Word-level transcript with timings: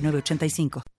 85 0.00 0.97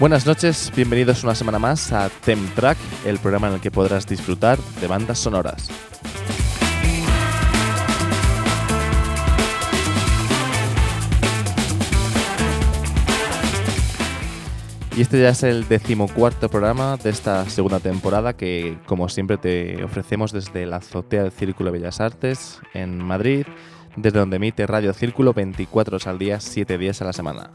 Buenas 0.00 0.26
noches, 0.26 0.72
bienvenidos 0.76 1.24
una 1.24 1.34
semana 1.34 1.58
más 1.58 1.92
a 1.92 2.08
Tem 2.08 2.38
Track, 2.54 2.78
el 3.04 3.18
programa 3.18 3.48
en 3.48 3.54
el 3.54 3.60
que 3.60 3.72
podrás 3.72 4.06
disfrutar 4.06 4.56
de 4.80 4.86
bandas 4.86 5.18
sonoras. 5.18 5.68
Y 14.96 15.00
este 15.00 15.20
ya 15.20 15.30
es 15.30 15.42
el 15.42 15.66
decimocuarto 15.66 16.48
programa 16.48 16.96
de 16.96 17.10
esta 17.10 17.50
segunda 17.50 17.80
temporada 17.80 18.34
que, 18.34 18.78
como 18.86 19.08
siempre, 19.08 19.36
te 19.36 19.82
ofrecemos 19.82 20.30
desde 20.30 20.64
la 20.66 20.76
azotea 20.76 21.24
del 21.24 21.32
Círculo 21.32 21.72
de 21.72 21.78
Bellas 21.80 22.00
Artes 22.00 22.60
en 22.72 23.02
Madrid, 23.02 23.46
desde 23.96 24.20
donde 24.20 24.36
emite 24.36 24.64
Radio 24.64 24.92
Círculo 24.92 25.32
24 25.32 25.96
horas 25.96 26.06
al 26.06 26.20
día, 26.20 26.38
7 26.38 26.78
días 26.78 27.02
a 27.02 27.04
la 27.04 27.12
semana. 27.12 27.50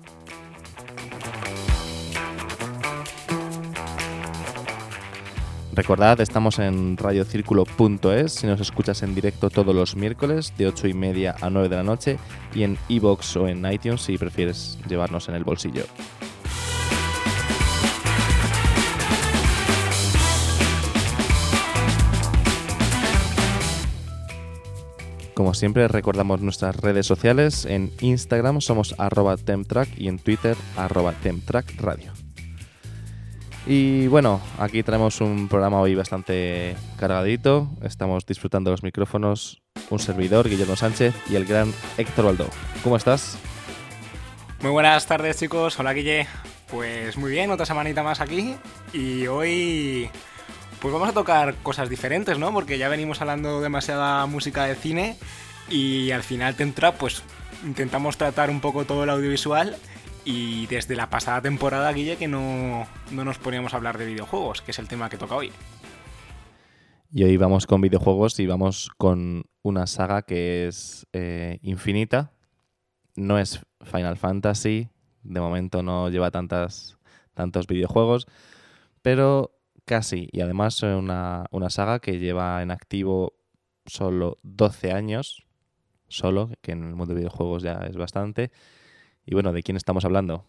Recordad, 5.76 6.22
estamos 6.22 6.60
en 6.60 6.98
radiocírculo.es 6.98 8.32
si 8.32 8.46
nos 8.46 8.62
escuchas 8.62 9.02
en 9.02 9.16
directo 9.16 9.50
todos 9.50 9.74
los 9.74 9.96
miércoles 9.96 10.54
de 10.56 10.68
8 10.68 10.88
y 10.88 10.94
media 10.94 11.36
a 11.42 11.50
9 11.50 11.68
de 11.68 11.76
la 11.76 11.82
noche 11.82 12.20
y 12.54 12.62
en 12.62 12.78
iBox 12.90 13.38
o 13.38 13.48
en 13.48 13.66
iTunes 13.66 14.04
si 14.04 14.20
prefieres 14.20 14.78
llevarnos 14.88 15.30
en 15.30 15.36
el 15.36 15.44
bolsillo. 15.44 15.86
Como 25.34 25.56
siempre, 25.56 25.88
recordamos 25.88 26.40
nuestras 26.42 26.76
redes 26.76 27.08
sociales. 27.08 27.66
En 27.66 27.92
Instagram 28.00 28.62
somos 28.62 28.94
arroba 29.00 29.38
temtrack 29.38 29.90
y 29.98 30.08
en 30.08 30.20
Twitter 30.20 30.56
arroba 30.78 31.14
temtrackradio. 31.14 32.23
Y 33.66 34.08
bueno, 34.08 34.42
aquí 34.60 34.84
tenemos 34.84 35.22
un 35.22 35.48
programa 35.48 35.80
hoy 35.80 35.96
bastante 35.96 36.76
cargadito. 36.98 37.70
Estamos 37.82 38.26
disfrutando 38.26 38.72
los 38.72 38.84
micrófonos. 38.84 39.62
Un 39.90 40.00
servidor, 40.00 40.50
Guillermo 40.50 40.76
Sánchez, 40.76 41.16
y 41.30 41.36
el 41.36 41.46
gran 41.46 41.74
Héctor 41.98 42.26
Baldó. 42.26 42.50
¿Cómo 42.84 42.98
estás? 42.98 43.38
Muy 44.62 44.72
buenas 44.72 45.06
tardes, 45.06 45.38
chicos. 45.38 45.80
Hola, 45.80 45.94
Guille. 45.94 46.28
Pues 46.70 47.18
muy 47.18 47.32
bien, 47.32 47.52
otra 47.52 47.66
semanita 47.66 48.04
más 48.04 48.20
aquí. 48.20 48.56
Y 48.92 49.28
hoy. 49.28 50.10
Pues 50.82 50.94
vamos 50.94 51.08
a 51.08 51.14
tocar 51.14 51.56
cosas 51.64 51.90
diferentes, 51.90 52.38
¿no? 52.38 52.52
Porque 52.52 52.78
ya 52.78 52.90
venimos 52.90 53.22
hablando 53.22 53.62
demasiada 53.62 54.26
música 54.26 54.66
de 54.66 54.76
cine. 54.76 55.18
Y 55.70 56.12
al 56.12 56.24
final 56.24 56.56
te 56.56 56.64
entra, 56.64 56.94
pues 56.94 57.24
intentamos 57.64 58.18
tratar 58.18 58.50
un 58.50 58.60
poco 58.60 58.84
todo 58.84 59.06
el 59.06 59.10
audiovisual 59.10 59.78
y 60.26 60.68
desde 60.68 60.96
la 60.96 61.10
pasada 61.10 61.42
temporada, 61.42 61.92
Guille, 61.92 62.18
que 62.18 62.28
no, 62.28 62.88
nos 63.12 63.38
poníamos 63.38 63.74
a 63.74 63.78
hablar 63.78 63.98
de 63.98 64.06
videojuegos, 64.06 64.62
que 64.62 64.72
es 64.72 64.80
el 64.80 64.88
tema 64.88 65.10
que 65.10 65.18
toca 65.18 65.36
hoy. 65.36 65.52
Y 67.12 67.24
hoy 67.24 67.38
vamos 67.38 67.68
con 67.68 67.82
videojuegos 67.82 68.40
y 68.40 68.48
vamos 68.48 68.90
con 68.98 69.44
una 69.62 69.86
saga 69.86 70.24
que 70.24 70.68
es 70.68 71.08
eh, 71.14 71.60
infinita. 71.62 72.32
No 73.16 73.38
es 73.38 73.62
Final 73.82 74.18
Fantasy, 74.18 74.90
de 75.22 75.40
momento 75.40 75.84
no 75.84 76.10
lleva 76.10 76.32
tantas, 76.32 76.98
tantos 77.34 77.68
videojuegos, 77.68 78.28
pero 79.02 79.60
casi. 79.86 80.30
Y 80.32 80.42
además 80.42 80.82
una, 80.82 81.46
una 81.52 81.70
saga 81.70 82.00
que 82.00 82.18
lleva 82.18 82.62
en 82.64 82.72
activo 82.72 83.34
solo 83.86 84.40
12 84.42 84.92
años, 84.92 85.46
solo, 86.08 86.50
que 86.62 86.72
en 86.72 86.84
el 86.84 86.96
mundo 86.96 87.14
de 87.14 87.20
videojuegos 87.20 87.62
ya 87.62 87.82
es 87.88 87.96
bastante 87.96 88.52
y 89.26 89.34
bueno, 89.34 89.54
¿de 89.54 89.64
quién 89.64 89.78
estamos 89.78 90.06
hablando? 90.06 90.46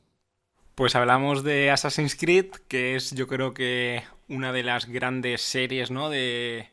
Pues 0.74 0.96
hablamos 0.96 1.44
de 1.44 1.70
Assassin's 1.70 2.16
Creed, 2.16 2.50
que 2.66 2.96
es 2.96 3.12
yo 3.12 3.28
creo 3.28 3.54
que 3.54 4.02
una 4.28 4.52
de 4.52 4.64
las 4.64 4.86
grandes 4.86 5.40
series 5.42 5.90
¿no? 5.92 6.10
de, 6.10 6.68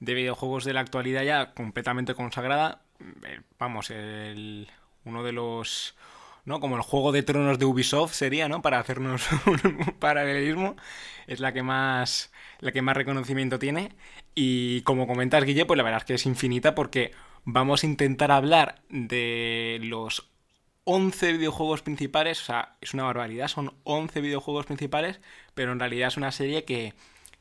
videojuegos 0.00 0.64
de 0.64 0.72
la 0.72 0.80
actualidad 0.80 1.22
ya 1.22 1.52
completamente 1.52 2.14
consagrada. 2.14 2.82
Eh, 3.00 3.40
vamos, 3.58 3.90
el, 3.90 4.68
uno 5.04 5.22
de 5.22 5.32
los... 5.32 5.96
¿no? 6.44 6.60
Como 6.60 6.76
el 6.76 6.82
juego 6.82 7.12
de 7.12 7.22
tronos 7.22 7.58
de 7.58 7.66
Ubisoft 7.66 8.14
sería, 8.14 8.48
¿no? 8.48 8.62
Para 8.62 8.80
hacernos 8.80 9.28
un 9.46 9.94
paralelismo. 9.98 10.76
Es 11.26 11.38
la 11.38 11.52
que 11.52 11.62
más. 11.62 12.32
la 12.60 12.72
que 12.72 12.82
más 12.82 12.96
reconocimiento 12.96 13.58
tiene. 13.58 13.94
Y 14.34 14.80
como 14.82 15.06
comentas, 15.06 15.44
Guille, 15.44 15.66
pues 15.66 15.76
la 15.76 15.84
verdad 15.84 16.00
es 16.00 16.04
que 16.06 16.14
es 16.14 16.26
infinita 16.26 16.74
porque 16.74 17.12
vamos 17.44 17.84
a 17.84 17.86
intentar 17.86 18.32
hablar 18.32 18.82
de 18.88 19.78
los 19.82 20.31
11 20.84 21.34
videojuegos 21.34 21.82
principales, 21.82 22.40
o 22.42 22.44
sea, 22.44 22.76
es 22.80 22.92
una 22.92 23.04
barbaridad, 23.04 23.48
son 23.48 23.74
11 23.84 24.20
videojuegos 24.20 24.66
principales, 24.66 25.20
pero 25.54 25.72
en 25.72 25.78
realidad 25.78 26.08
es 26.08 26.16
una 26.16 26.32
serie 26.32 26.64
que, 26.64 26.94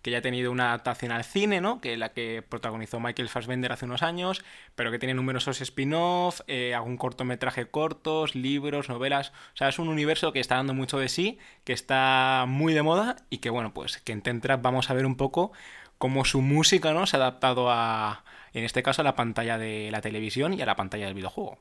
ya 0.04 0.18
ha 0.20 0.22
tenido 0.22 0.52
una 0.52 0.70
adaptación 0.70 1.12
al 1.12 1.24
cine, 1.24 1.62
¿no? 1.62 1.80
Que 1.82 1.98
la 1.98 2.10
que 2.10 2.44
protagonizó 2.48 3.00
Michael 3.00 3.30
Fassbender 3.30 3.72
hace 3.72 3.86
unos 3.86 4.04
años, 4.04 4.44
pero 4.76 4.92
que 4.92 5.00
tiene 5.00 5.14
numerosos 5.14 5.62
spin-off, 5.62 6.42
eh, 6.48 6.74
algún 6.76 6.98
cortometraje 6.98 7.68
cortos, 7.70 8.36
libros, 8.36 8.90
novelas. 8.90 9.30
O 9.54 9.58
sea, 9.58 9.70
es 9.70 9.80
un 9.80 9.90
universo 9.90 10.34
que 10.34 10.40
está 10.40 10.56
dando 10.56 10.74
mucho 10.74 10.98
de 11.00 11.10
sí, 11.10 11.38
que 11.64 11.74
está 11.74 12.46
muy 12.48 12.74
de 12.74 12.82
moda 12.84 13.18
y 13.30 13.40
que, 13.40 13.50
bueno, 13.50 13.74
pues 13.74 13.98
que 14.02 14.12
en 14.12 14.22
Tentrap 14.22 14.62
vamos 14.62 14.90
a 14.90 14.94
ver 14.94 15.06
un 15.06 15.18
poco 15.18 15.52
cómo 15.98 16.26
su 16.26 16.42
música, 16.42 16.94
¿no? 16.94 17.06
Se 17.08 17.18
ha 17.18 17.20
adaptado 17.20 17.70
a, 17.72 18.24
en 18.54 18.64
este 18.66 18.84
caso, 18.84 19.02
a 19.02 19.06
la 19.06 19.16
pantalla 19.16 19.58
de 19.58 19.90
la 19.92 20.02
televisión 20.02 20.54
y 20.54 20.62
a 20.62 20.66
la 20.66 20.76
pantalla 20.76 21.06
del 21.06 21.16
videojuego. 21.16 21.60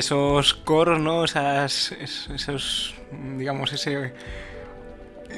Esos 0.00 0.54
coros, 0.54 0.98
¿no? 0.98 1.24
Esas, 1.24 1.92
esos, 1.92 2.94
digamos, 3.36 3.72
ese... 3.72 4.12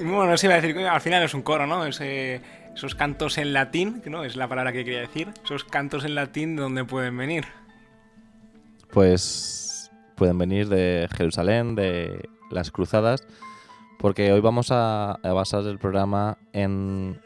Bueno, 0.02 0.26
no 0.26 0.34
iba 0.42 0.54
a 0.54 0.60
decir, 0.60 0.78
al 0.78 1.00
final 1.00 1.22
es 1.22 1.34
un 1.34 1.42
coro, 1.42 1.66
¿no? 1.66 1.84
esos 1.84 2.94
cantos 2.94 3.36
en 3.36 3.52
latín, 3.52 4.02
¿no? 4.06 4.24
Es 4.24 4.36
la 4.36 4.48
palabra 4.48 4.72
que 4.72 4.84
quería 4.84 5.00
decir. 5.00 5.28
Esos 5.44 5.64
cantos 5.64 6.04
en 6.04 6.14
latín, 6.14 6.56
¿de 6.56 6.62
dónde 6.62 6.84
pueden 6.84 7.16
venir? 7.16 7.44
Pues 8.90 9.90
pueden 10.16 10.38
venir 10.38 10.68
de 10.68 11.08
Jerusalén, 11.14 11.74
de 11.74 12.28
las 12.50 12.70
cruzadas, 12.70 13.26
porque 13.98 14.32
hoy 14.32 14.40
vamos 14.40 14.70
a, 14.70 15.12
a 15.12 15.32
basar 15.32 15.64
el 15.66 15.78
programa 15.78 16.38
en... 16.52 17.20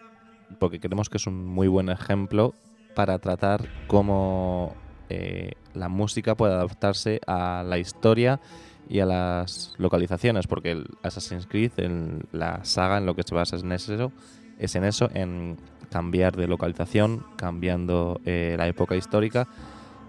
porque 0.58 0.80
creemos 0.80 1.08
que 1.08 1.18
es 1.18 1.26
un 1.26 1.46
muy 1.46 1.68
buen 1.68 1.90
ejemplo 1.90 2.54
para 2.94 3.18
tratar 3.18 3.68
cómo 3.86 4.74
eh, 5.08 5.52
la 5.76 5.88
música 5.88 6.34
puede 6.34 6.54
adaptarse 6.54 7.20
a 7.26 7.62
la 7.64 7.78
historia 7.78 8.40
y 8.88 9.00
a 9.00 9.06
las 9.06 9.74
localizaciones, 9.78 10.46
porque 10.46 10.70
el 10.72 10.86
Assassin's 11.02 11.46
Creed, 11.46 11.72
en 11.78 12.22
la 12.32 12.64
saga, 12.64 12.98
en 12.98 13.06
lo 13.06 13.14
que 13.14 13.22
se 13.22 13.34
basa 13.34 13.56
en 13.56 13.72
eso, 13.72 14.12
es 14.58 14.74
en 14.74 14.84
eso, 14.84 15.10
en 15.12 15.56
cambiar 15.90 16.36
de 16.36 16.46
localización, 16.46 17.24
cambiando 17.36 18.20
eh, 18.24 18.54
la 18.58 18.68
época 18.68 18.96
histórica. 18.96 19.46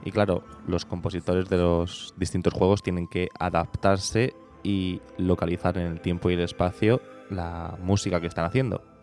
Y 0.05 0.11
claro, 0.11 0.43
los 0.67 0.85
compositores 0.85 1.49
de 1.49 1.57
los 1.57 2.13
distintos 2.17 2.53
juegos 2.53 2.83
tienen 2.83 3.07
que 3.07 3.29
adaptarse 3.39 4.33
y 4.63 5.01
localizar 5.17 5.77
en 5.77 5.87
el 5.87 6.01
tiempo 6.01 6.29
y 6.29 6.33
el 6.33 6.41
espacio 6.41 7.01
la 7.29 7.77
música 7.81 8.21
que 8.21 8.27
están 8.27 8.45
haciendo. 8.45 8.96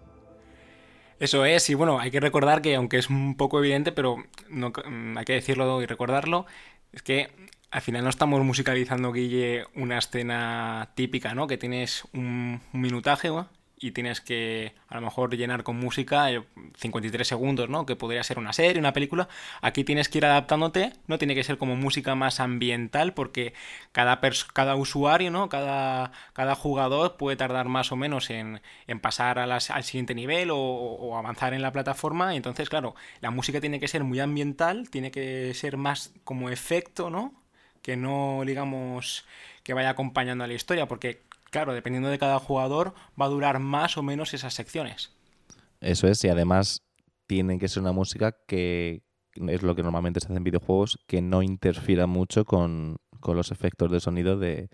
Eso 1.25 1.47
es, 1.47 1.71
y 1.71 1.75
bueno, 1.75 2.01
hay 2.01 2.11
que 2.11 2.21
recordar 2.21 2.61
que 2.61 2.75
aunque 2.75 2.99
es 2.99 3.09
un 3.09 3.35
poco 3.35 3.59
evidente, 3.59 3.93
pero 3.93 4.23
no, 4.51 4.69
mm, 4.69 5.17
hay 5.17 5.25
que 5.25 5.33
decirlo 5.33 5.81
y 5.81 5.87
recordarlo, 5.87 6.45
es 6.93 7.01
que 7.01 7.31
al 7.71 7.81
final 7.81 8.05
no 8.05 8.11
estamos 8.11 8.45
musicalizando, 8.45 9.11
Guille, 9.11 9.65
una 9.75 9.97
escena 9.97 10.91
típica, 10.95 11.35
¿no? 11.35 11.47
Que 11.47 11.57
tienes 11.57 12.05
un, 12.13 12.61
minutaje, 12.73 13.29
¿no? 13.29 13.49
Y 13.85 13.91
tienes 13.91 14.23
que 14.23 14.73
a 14.89 14.95
lo 14.95 15.03
mejor 15.03 15.37
llenar 15.37 15.63
con 15.63 15.77
música 15.77 16.29
53 16.79 17.21
eh, 17.21 17.29
segundos, 17.29 17.69
¿no? 17.69 17.85
Que 17.85 17.97
podría 17.97 18.23
ser 18.23 18.39
una 18.39 18.55
serie, 18.55 18.81
una 18.81 18.95
película. 18.95 19.29
Aquí 19.61 19.85
tienes 19.85 20.09
que 20.09 20.17
ir 20.17 20.25
adaptándote, 20.25 20.95
no 21.07 21.19
tiene 21.19 21.35
que 21.35 21.45
ser 21.45 21.59
como 21.59 21.77
música 21.77 22.15
más 22.15 22.41
ambiental 22.41 23.13
porque 23.13 23.53
cada, 23.93 24.23
cada 24.55 24.75
usuario, 24.77 25.31
¿no? 25.31 25.51
Cada, 25.51 26.13
cada 26.33 26.55
jugador 26.55 27.19
puede 27.19 27.37
tardar 27.37 27.69
más 27.69 27.93
o 27.93 27.97
menos 27.97 28.31
en, 28.31 28.63
pasar 29.03 29.39
al 29.39 29.61
siguiente 29.61 30.15
nivel 30.15 30.51
o, 30.51 30.57
o, 30.57 31.19
avanzar 31.19 31.53
en 31.53 31.61
la 31.61 31.71
plataforma. 31.71 32.33
Y 32.33 32.39
entonces, 32.39 32.71
claro, 32.71 32.95
la 33.21 33.31
música 33.31 33.61
tiene 33.61 33.81
que 33.81 33.89
ser 33.89 34.03
muy 34.03 34.19
ambiental, 34.19 34.89
tiene 34.89 35.11
que 35.11 35.53
ser 35.53 35.77
más 35.77 36.15
como 36.25 36.49
efecto, 36.49 37.11
¿no? 37.11 37.35
Que 37.83 37.99
no, 37.99 38.45
digamos, 38.47 39.27
que 39.63 39.75
vaya 39.75 39.91
acompañando 39.91 40.45
a 40.45 40.47
la 40.47 40.55
historia, 40.55 40.89
porque 40.89 41.21
claro, 41.55 41.73
dependiendo 41.73 42.09
de 42.09 42.19
cada 42.19 42.41
jugador, 42.41 42.95
va 43.21 43.27
a 43.27 43.29
durar 43.29 43.61
más 43.61 43.97
o 43.97 44.03
menos 44.03 44.35
esas 44.35 44.55
secciones. 44.55 45.13
Eso 45.81 46.09
es, 46.09 46.25
y 46.25 46.29
además 46.29 46.83
tiene 47.29 47.61
que 47.61 47.69
ser 47.69 47.81
una 47.81 47.93
música 47.93 48.33
que 48.49 49.05
es 49.37 49.63
lo 49.63 49.77
que 49.77 49.85
normalmente 49.85 50.19
se 50.19 50.27
hace 50.27 50.37
en 50.37 50.43
videojuegos, 50.43 50.99
que 51.07 51.23
no 51.23 51.45
interfiera 51.45 52.09
mucho 52.09 52.45
con, 52.45 52.97
los 53.25 53.53
efectos 53.53 53.93
de 53.93 54.01
sonido 54.01 54.37
de, 54.37 54.69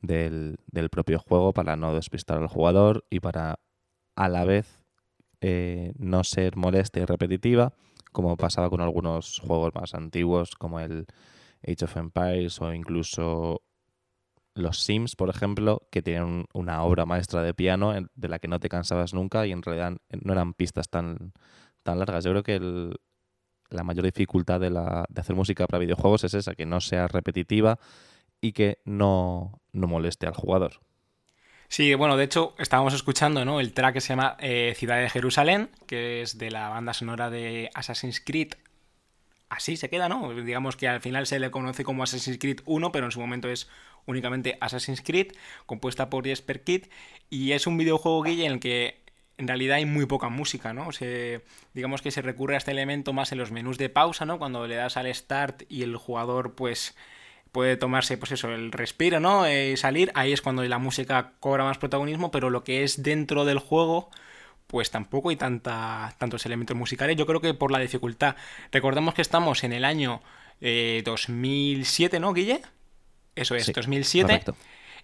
del, 0.00 0.56
propio 0.88 1.18
juego 1.18 1.52
para 1.52 1.74
no 1.74 1.92
despistar 1.92 2.38
al 2.38 2.46
jugador 2.46 3.04
y 3.10 3.18
para 3.18 3.58
a 4.14 4.28
la 4.28 4.44
vez 4.44 4.84
eh, 5.40 5.94
no 5.98 6.22
ser 6.22 6.54
molesta 6.54 7.00
y 7.00 7.06
repetitiva, 7.06 7.74
como 8.12 8.36
pasaba 8.36 8.70
con 8.70 8.80
algunos 8.80 9.40
juegos 9.40 9.74
más 9.74 9.94
antiguos 9.94 10.54
como 10.54 10.78
el 10.78 11.06
Age 11.66 11.86
of 11.86 11.96
Empires 11.96 12.60
o 12.60 12.72
incluso 12.72 13.62
los 14.54 14.82
Sims, 14.82 15.16
por 15.16 15.30
ejemplo, 15.30 15.82
que 15.90 16.02
tienen 16.02 16.46
una 16.52 16.82
obra 16.82 17.06
maestra 17.06 17.42
de 17.42 17.54
piano 17.54 17.92
de 18.14 18.28
la 18.28 18.38
que 18.38 18.48
no 18.48 18.60
te 18.60 18.68
cansabas 18.68 19.12
nunca 19.12 19.46
y 19.46 19.52
en 19.52 19.62
realidad 19.62 19.96
no 20.10 20.32
eran 20.32 20.54
pistas 20.54 20.88
tan, 20.88 21.32
tan 21.82 21.98
largas. 21.98 22.24
Yo 22.24 22.30
creo 22.30 22.42
que 22.42 22.94
la 23.70 23.82
mayor 23.82 24.04
dificultad 24.04 24.60
de, 24.60 24.70
la, 24.70 25.04
de 25.08 25.20
hacer 25.20 25.34
música 25.34 25.66
para 25.66 25.80
videojuegos 25.80 26.24
es 26.24 26.34
esa, 26.34 26.54
que 26.54 26.66
no 26.66 26.80
sea 26.80 27.08
repetitiva 27.08 27.78
y 28.40 28.52
que 28.52 28.78
no, 28.84 29.60
moleste 29.72 30.26
al 30.26 30.34
jugador. 30.34 30.80
Sí, 31.68 31.94
bueno, 31.94 32.16
de 32.16 32.24
hecho 32.24 32.54
estábamos 32.58 32.94
escuchando 32.94 33.44
¿no? 33.44 33.58
el 33.58 33.72
track 33.72 33.94
que 33.94 34.00
se 34.00 34.10
llama 34.10 34.36
eh, 34.38 34.74
Ciudad 34.76 35.00
de 35.00 35.10
Jerusalén, 35.10 35.70
que 35.86 36.22
es 36.22 36.38
de 36.38 36.50
la 36.50 36.68
banda 36.68 36.92
sonora 36.92 37.30
de 37.30 37.70
Assassin's 37.74 38.20
Creed 38.20 38.52
así 39.54 39.76
se 39.76 39.88
queda, 39.88 40.08
¿no? 40.08 40.32
Digamos 40.34 40.76
que 40.76 40.88
al 40.88 41.00
final 41.00 41.26
se 41.26 41.38
le 41.38 41.50
conoce 41.50 41.84
como 41.84 42.02
Assassin's 42.02 42.38
Creed 42.38 42.60
1, 42.64 42.92
pero 42.92 43.06
en 43.06 43.12
su 43.12 43.20
momento 43.20 43.48
es 43.48 43.68
únicamente 44.06 44.58
Assassin's 44.60 45.02
Creed, 45.02 45.32
compuesta 45.66 46.10
por 46.10 46.24
Jesper 46.24 46.62
Kid, 46.62 46.86
y 47.30 47.52
es 47.52 47.66
un 47.66 47.76
videojuego 47.76 48.22
guille 48.22 48.46
en 48.46 48.52
el 48.52 48.60
que 48.60 49.02
en 49.36 49.48
realidad 49.48 49.76
hay 49.76 49.86
muy 49.86 50.06
poca 50.06 50.28
música, 50.28 50.72
¿no? 50.72 50.88
digamos 51.72 52.02
que 52.02 52.10
se 52.10 52.22
recurre 52.22 52.54
a 52.54 52.58
este 52.58 52.70
elemento 52.70 53.12
más 53.12 53.32
en 53.32 53.38
los 53.38 53.50
menús 53.50 53.78
de 53.78 53.88
pausa, 53.88 54.24
¿no? 54.24 54.38
Cuando 54.38 54.66
le 54.66 54.76
das 54.76 54.96
al 54.96 55.12
start 55.12 55.62
y 55.68 55.82
el 55.82 55.96
jugador, 55.96 56.54
pues 56.54 56.94
puede 57.50 57.76
tomarse, 57.76 58.16
pues 58.16 58.32
eso, 58.32 58.52
el 58.52 58.72
respiro, 58.72 59.20
¿no? 59.20 59.46
Eh, 59.46 59.76
salir, 59.76 60.12
ahí 60.14 60.32
es 60.32 60.42
cuando 60.42 60.62
la 60.64 60.78
música 60.78 61.32
cobra 61.40 61.64
más 61.64 61.78
protagonismo, 61.78 62.30
pero 62.30 62.50
lo 62.50 62.64
que 62.64 62.84
es 62.84 63.02
dentro 63.02 63.44
del 63.44 63.58
juego, 63.58 64.10
pues 64.74 64.90
tampoco 64.90 65.30
hay 65.30 65.36
tanta, 65.36 66.12
tantos 66.18 66.44
elementos 66.46 66.76
musicales. 66.76 67.14
Yo 67.14 67.26
creo 67.26 67.40
que 67.40 67.54
por 67.54 67.70
la 67.70 67.78
dificultad. 67.78 68.34
Recordemos 68.72 69.14
que 69.14 69.22
estamos 69.22 69.62
en 69.62 69.72
el 69.72 69.84
año 69.84 70.20
2007, 70.60 72.16
eh, 72.16 72.18
¿no, 72.18 72.32
Guille? 72.32 72.60
Eso 73.36 73.54
es, 73.54 73.72
2007. 73.72 74.42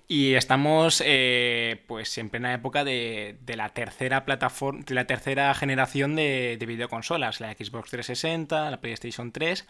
Y 0.09 0.35
estamos 0.35 1.01
eh, 1.07 1.85
pues 1.87 2.19
en 2.19 2.31
plena 2.31 2.53
época 2.53 2.83
de, 2.83 3.39
la 3.47 3.69
tercera 3.69 4.25
plataforma, 4.25 4.83
de 4.85 4.93
la 4.93 5.07
tercera 5.07 5.55
generación 5.55 6.17
de, 6.17 6.59
videoconsolas, 6.67 7.39
la 7.39 7.53
Xbox 7.53 7.91
360, 7.91 8.73
la 8.73 8.81
PlayStation 8.81 9.31
3 9.31 9.69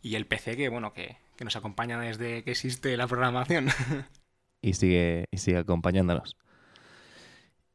y 0.00 0.14
el 0.14 0.26
PC 0.26 0.56
que 0.56 0.68
bueno 0.68 0.92
que, 0.92 1.16
que 1.34 1.44
nos 1.44 1.56
acompaña 1.56 1.98
desde 1.98 2.44
que 2.44 2.52
existe 2.52 2.96
la 2.96 3.08
programación. 3.08 3.66
y 4.62 4.74
sigue, 4.74 5.24
y 5.32 5.38
sigue 5.38 5.58
acompañándonos. 5.58 6.36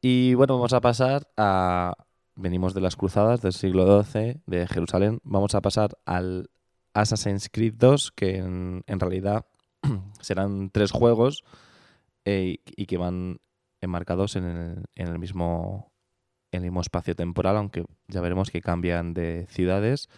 Y 0.08 0.36
bueno, 0.36 0.54
vamos 0.54 0.74
a 0.74 0.82
pasar 0.82 1.32
a. 1.36 1.96
Venimos 2.36 2.76
de 2.76 2.82
las 2.82 2.96
cruzadas 2.96 3.42
del 3.42 3.54
siglo 3.54 4.04
XII 4.04 4.40
de 4.46 4.68
Jerusalén. 4.68 5.20
Vamos 5.24 5.56
a 5.56 5.62
pasar 5.62 5.98
al 6.06 6.52
Assassin's 6.94 7.50
Creed 7.52 7.74
2, 7.74 8.12
que 8.12 8.38
en, 8.38 8.84
realidad 8.86 9.48
serán 10.22 10.70
tres 10.70 10.92
juegos 10.92 11.44
eh, 12.24 12.60
y 12.68 12.86
que 12.86 12.98
van 12.98 13.40
enmarcados 13.82 14.36
en 14.36 14.86
el, 14.94 15.18
mismo, 15.18 15.92
en 16.52 16.60
el 16.60 16.66
mismo 16.66 16.82
espacio 16.82 17.16
temporal, 17.16 17.58
aunque 17.58 17.84
ya 18.08 18.22
veremos 18.22 18.52
que 18.52 18.62
cambian 18.62 19.16
de 19.16 19.48
ciudades, 19.50 20.10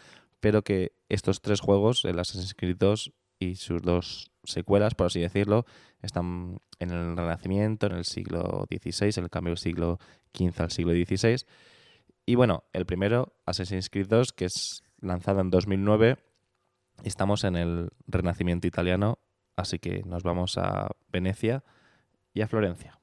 pero 0.42 0.64
que 0.64 0.92
estos 1.08 1.40
tres 1.40 1.62
juegos, 1.62 2.04
el 2.04 2.20
Assassin's 2.20 2.56
Creed 2.56 2.76
2 2.78 3.14
y 3.40 3.56
sus 3.56 3.82
dos 3.82 4.34
secuelas, 4.48 4.96
por 4.96 5.08
así 5.08 5.20
decirlo, 5.20 5.66
están 6.02 6.60
en 6.80 6.92
el 6.92 7.18
Renacimiento, 7.18 7.88
en 7.88 7.94
el 7.94 8.06
siglo 8.06 8.66
XVI, 8.70 9.12
en 9.18 9.24
el 9.24 9.30
cambio 9.30 9.52
del 9.52 9.58
siglo 9.58 10.00
XV 10.36 10.62
al 10.62 10.72
siglo 10.72 10.94
XVI. 10.94 11.46
Y 12.26 12.36
bueno, 12.36 12.64
el 12.74 12.86
primero, 12.86 13.36
Assassin's 13.46 13.90
Creed 13.90 14.08
2, 14.08 14.34
que 14.34 14.46
es 14.46 14.84
lanzado 15.00 15.42
en 15.42 15.50
2009, 15.50 16.18
estamos 17.04 17.44
en 17.44 17.56
el 17.56 17.90
Renacimiento 18.08 18.68
italiano, 18.68 19.20
así 19.56 19.80
que 19.80 20.04
nos 20.04 20.24
vamos 20.24 20.58
a 20.58 20.90
Venecia 21.10 21.64
y 22.34 22.42
a 22.42 22.48
Florencia. 22.48 22.97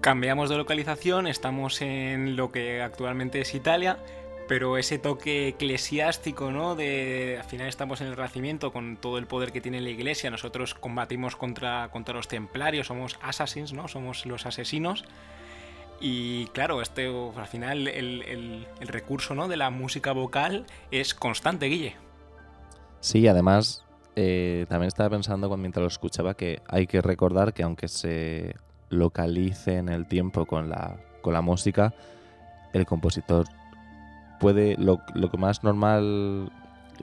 Cambiamos 0.00 0.48
de 0.48 0.56
localización, 0.56 1.26
estamos 1.26 1.82
en 1.82 2.36
lo 2.36 2.50
que 2.52 2.82
actualmente 2.82 3.40
es 3.40 3.54
Italia, 3.54 3.98
pero 4.48 4.78
ese 4.78 4.98
toque 4.98 5.48
eclesiástico, 5.48 6.50
¿no? 6.50 6.74
De 6.74 7.36
al 7.38 7.44
final 7.44 7.68
estamos 7.68 8.00
en 8.00 8.08
el 8.08 8.16
Renacimiento 8.16 8.72
con 8.72 8.96
todo 8.96 9.18
el 9.18 9.26
poder 9.26 9.52
que 9.52 9.60
tiene 9.60 9.80
la 9.80 9.90
Iglesia. 9.90 10.30
Nosotros 10.30 10.74
combatimos 10.74 11.36
contra, 11.36 11.90
contra 11.90 12.14
los 12.14 12.28
templarios, 12.28 12.86
somos 12.86 13.18
assassins, 13.22 13.72
¿no? 13.72 13.88
Somos 13.88 14.24
los 14.24 14.46
asesinos. 14.46 15.04
Y 16.00 16.46
claro, 16.48 16.80
este, 16.80 17.08
al 17.08 17.46
final 17.46 17.88
el, 17.88 18.66
recurso 18.80 19.34
¿no? 19.34 19.48
de 19.48 19.56
la 19.56 19.70
música 19.70 20.12
vocal 20.12 20.64
es 20.90 21.12
constante, 21.12 21.66
Guille. 21.66 21.96
Sí, 23.00 23.26
además 23.26 23.84
eh, 24.14 24.64
también 24.68 24.88
estaba 24.88 25.10
pensando 25.10 25.54
mientras 25.56 25.82
lo 25.82 25.88
escuchaba 25.88 26.34
que 26.34 26.62
hay 26.68 26.86
que 26.86 27.02
recordar 27.02 27.52
que 27.52 27.64
aunque 27.64 27.88
se 27.88 28.54
localice 28.90 29.76
en 29.76 29.88
el 29.88 30.06
tiempo 30.06 30.46
con 30.46 30.68
la, 30.68 30.96
con 31.22 31.32
la 31.32 31.40
música, 31.40 31.94
el 32.72 32.86
compositor 32.86 33.46
puede, 34.38 34.76
lo, 34.76 35.00
lo 35.14 35.30
que 35.30 35.38
más 35.38 35.64
normal, 35.64 36.50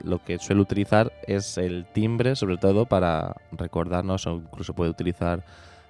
lo 0.02 0.22
que 0.24 0.38
suele 0.38 0.62
utilizar 0.62 1.12
es 1.26 1.58
el 1.58 1.86
timbre, 1.86 2.36
sobre 2.36 2.56
todo 2.56 2.86
para 2.86 3.36
recordarnos, 3.52 4.26
o 4.26 4.36
incluso 4.36 4.74
puede 4.74 4.90
utilizar 4.90 5.44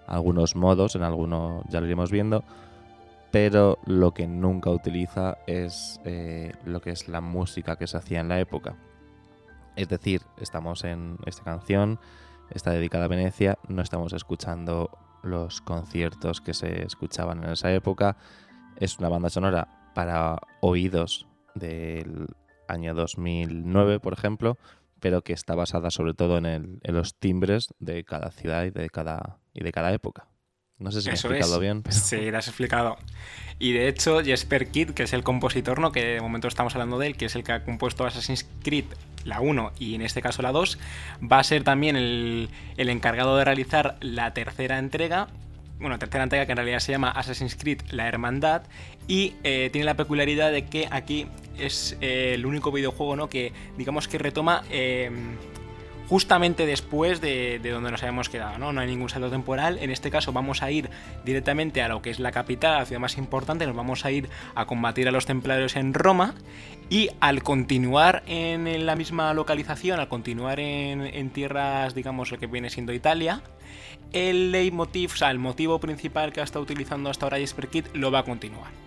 algunos 0.06 0.54
modos, 0.54 0.94
en 0.96 1.02
algunos 1.02 1.64
ya 1.68 1.80
lo 1.80 1.86
iremos 1.86 2.10
viendo, 2.10 2.44
pero 3.30 3.78
lo 3.84 4.12
que 4.12 4.26
nunca 4.26 4.70
utiliza 4.70 5.38
es 5.46 6.00
eh, 6.04 6.52
lo 6.64 6.80
que 6.80 6.90
es 6.90 7.08
la 7.08 7.20
música 7.20 7.76
que 7.76 7.86
se 7.86 7.96
hacía 7.96 8.20
en 8.20 8.28
la 8.28 8.40
época. 8.40 8.76
Es 9.74 9.88
decir, 9.88 10.22
estamos 10.40 10.84
en 10.84 11.18
esta 11.26 11.42
canción, 11.42 11.98
está 12.50 12.70
dedicada 12.70 13.04
a 13.04 13.08
Venecia, 13.08 13.58
no 13.68 13.82
estamos 13.82 14.12
escuchando 14.12 14.90
los 15.23 15.61
conciertos 15.61 16.40
que 16.40 16.54
se 16.54 16.82
escuchaban 16.82 17.44
en 17.44 17.50
esa 17.50 17.73
época. 17.73 18.16
Es 18.76 18.99
una 18.99 19.08
banda 19.08 19.30
sonora 19.30 19.90
para 19.94 20.38
oídos 20.61 21.26
del 21.54 22.26
año 22.68 22.94
2009, 22.94 24.00
por 24.00 24.12
ejemplo, 24.12 24.58
pero 25.00 25.23
que 25.23 25.32
está 25.32 25.54
basada 25.54 25.90
sobre 25.90 26.14
todo 26.14 26.38
en, 26.38 26.80
los 26.82 27.14
timbres 27.14 27.68
de 27.78 28.04
cada 28.04 28.30
ciudad 28.30 28.64
y 28.64 28.70
de 28.70 28.88
cada, 28.90 29.38
y 29.52 29.62
de 29.62 29.73
cada 29.73 29.92
época. 29.92 30.28
No 30.78 30.90
sé 30.92 31.00
si 31.00 31.09
me 31.09 31.12
he 31.12 31.14
explicado 31.14 31.59
bien. 31.59 31.83
Sí, 31.90 32.30
lo 32.30 32.38
has 32.38 32.49
explicado. 32.49 32.99
Y 33.59 33.73
de 33.73 33.88
hecho, 33.88 34.23
Jesper 34.23 34.68
Kidd, 34.68 34.90
que 34.90 35.04
es 35.04 35.12
el 35.14 35.23
compositor, 35.23 35.78
¿no? 35.78 35.90
que 35.90 36.04
de 36.04 36.21
momento 36.21 36.49
estamos 36.49 36.75
hablando 36.75 36.99
de 36.99 37.06
él, 37.06 37.16
que 37.16 37.25
es 37.25 37.35
el 37.35 37.45
que 37.45 37.52
ha 37.52 37.64
compuesto 37.64 38.04
Assassin's 38.04 38.47
Creed 38.62 38.85
la 39.25 39.40
1 39.40 39.73
y 39.78 39.95
en 39.95 40.02
este 40.02 40.21
caso 40.21 40.42
la 40.42 40.52
2, 40.52 40.78
va 41.21 41.38
a 41.38 41.45
ser 41.45 41.64
también 41.64 41.97
el, 41.97 42.50
el 42.76 42.90
encargado 42.90 43.37
de 43.37 43.45
realizar 43.45 43.97
la 44.00 44.35
tercera 44.35 44.78
entrega 44.78 45.28
bueno, 45.78 45.99
tercera 45.99 46.25
entrega 46.25 46.47
que 46.47 46.52
en 46.52 46.56
realidad 46.56 46.78
se 46.78 46.92
llama 46.92 47.11
Assassin's 47.11 47.54
Creed 47.54 47.83
La 47.90 48.09
Hermandad 48.09 48.62
y 49.09 49.35
eh, 49.45 49.68
tiene 49.73 49.85
la 49.85 49.95
peculiaridad 49.95 50.50
de 50.50 50.64
que 50.64 50.88
aquí 50.90 51.26
es 51.59 51.97
eh, 52.00 52.33
el 52.35 52.47
único 52.47 52.73
videojuego 52.73 53.16
¿no? 53.16 53.28
que 53.28 53.52
digamos 53.76 54.09
que 54.09 54.18
retoma 54.18 54.62
eh, 54.71 55.11
justamente 56.08 56.66
después 56.66 57.20
de, 57.20 57.60
donde 57.62 57.90
nos 57.90 58.02
habíamos 58.02 58.28
quedado, 58.28 58.58
¿no? 58.58 58.72
No 58.72 58.80
hay 58.80 58.86
ningún 58.86 59.08
salto 59.08 59.30
temporal. 59.30 59.78
En 59.80 59.90
este 59.90 60.10
caso 60.10 60.32
vamos 60.32 60.62
a 60.62 60.70
ir 60.70 60.90
directamente 61.25 61.82
a 61.82 61.88
lo 61.88 62.02
que 62.02 62.10
es 62.10 62.20
la 62.20 62.32
capital, 62.32 62.78
la 62.78 62.86
ciudad 62.86 63.00
más 63.00 63.18
importante, 63.18 63.66
nos 63.66 63.76
vamos 63.76 64.04
a 64.04 64.10
ir 64.10 64.28
a 64.54 64.66
combatir 64.66 65.08
a 65.08 65.10
los 65.10 65.26
templarios 65.26 65.76
en 65.76 65.94
Roma 65.94 66.34
y 66.88 67.10
al 67.20 67.42
continuar 67.42 68.22
en 68.26 68.86
la 68.86 68.94
misma 68.94 69.34
localización, 69.34 69.98
al 69.98 70.08
continuar 70.08 70.60
en, 70.60 71.30
tierras, 71.30 71.94
digamos, 71.94 72.30
lo 72.30 72.38
que 72.38 72.46
viene 72.46 72.70
siendo 72.70 72.92
Italia, 72.92 73.42
el 74.12 74.52
leitmotiv, 74.52 75.12
o 75.12 75.16
sea, 75.16 75.30
el 75.30 75.38
motivo 75.38 75.80
principal 75.80 76.32
que 76.32 76.40
ha 76.40 76.44
estado 76.44 76.62
utilizando 76.62 77.10
hasta 77.10 77.26
ahora 77.26 77.38
Jesper 77.38 77.68
Kid 77.68 77.86
lo 77.94 78.10
va 78.12 78.20
a 78.20 78.25
continuar. 78.25 78.85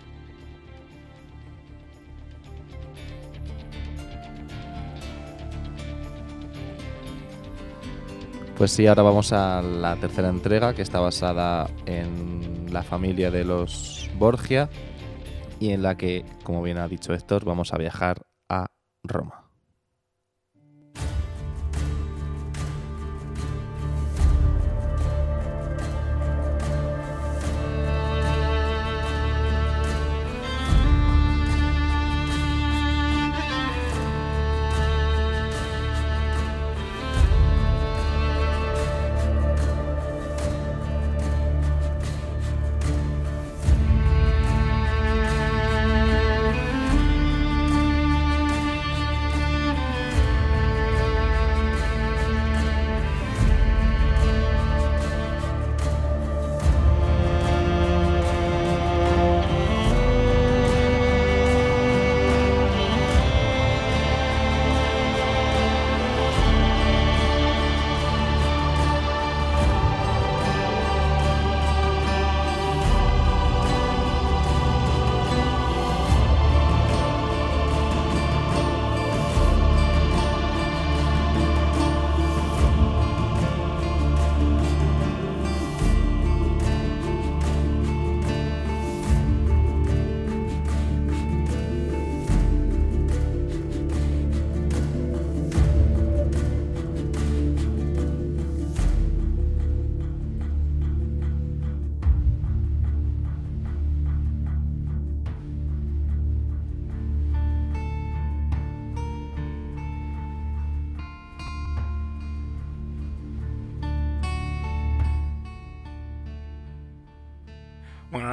Pues 8.60 8.72
sí, 8.72 8.86
ahora 8.86 9.02
vamos 9.02 9.32
a 9.32 9.62
la 9.62 9.96
tercera 9.96 10.28
entrega 10.28 10.74
que 10.74 10.82
está 10.82 11.00
basada 11.00 11.66
en 11.86 12.66
la 12.70 12.82
familia 12.82 13.30
de 13.30 13.42
los 13.42 14.10
Borgia 14.18 14.68
y 15.58 15.70
en 15.70 15.82
la 15.82 15.96
que, 15.96 16.26
como 16.44 16.60
bien 16.62 16.76
ha 16.76 16.86
dicho 16.86 17.14
Héctor, 17.14 17.46
vamos 17.46 17.72
a 17.72 17.78
viajar 17.78 18.20
a 18.50 18.66
Roma. 19.02 19.49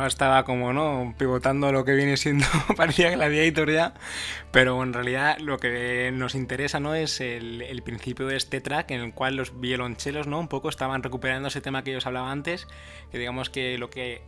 Estaba 0.07 0.43
como, 0.43 0.73
¿no? 0.73 1.13
Pivotando 1.17 1.71
lo 1.71 1.85
que 1.85 1.93
viene 1.93 2.17
siendo, 2.17 2.45
parecía 2.77 3.11
Gladiator 3.11 3.71
ya, 3.71 3.93
pero 4.51 4.81
en 4.81 4.93
realidad 4.93 5.37
lo 5.39 5.59
que 5.59 6.11
nos 6.13 6.35
interesa, 6.35 6.79
¿no? 6.79 6.95
Es 6.95 7.21
el, 7.21 7.61
el, 7.61 7.81
principio 7.83 8.25
de 8.27 8.37
este 8.37 8.61
track 8.61 8.91
en 8.91 9.01
el 9.01 9.13
cual 9.13 9.35
los 9.35 9.59
violonchelos, 9.59 10.27
¿no? 10.27 10.39
Un 10.39 10.47
poco 10.47 10.69
estaban 10.69 11.03
recuperando 11.03 11.49
ese 11.49 11.61
tema 11.61 11.83
que 11.83 11.91
yo 11.91 11.99
os 11.99 12.07
hablaba 12.07 12.31
antes, 12.31 12.67
que 13.11 13.17
digamos 13.17 13.49
que 13.49 13.77
lo 13.77 13.89
que 13.89 14.21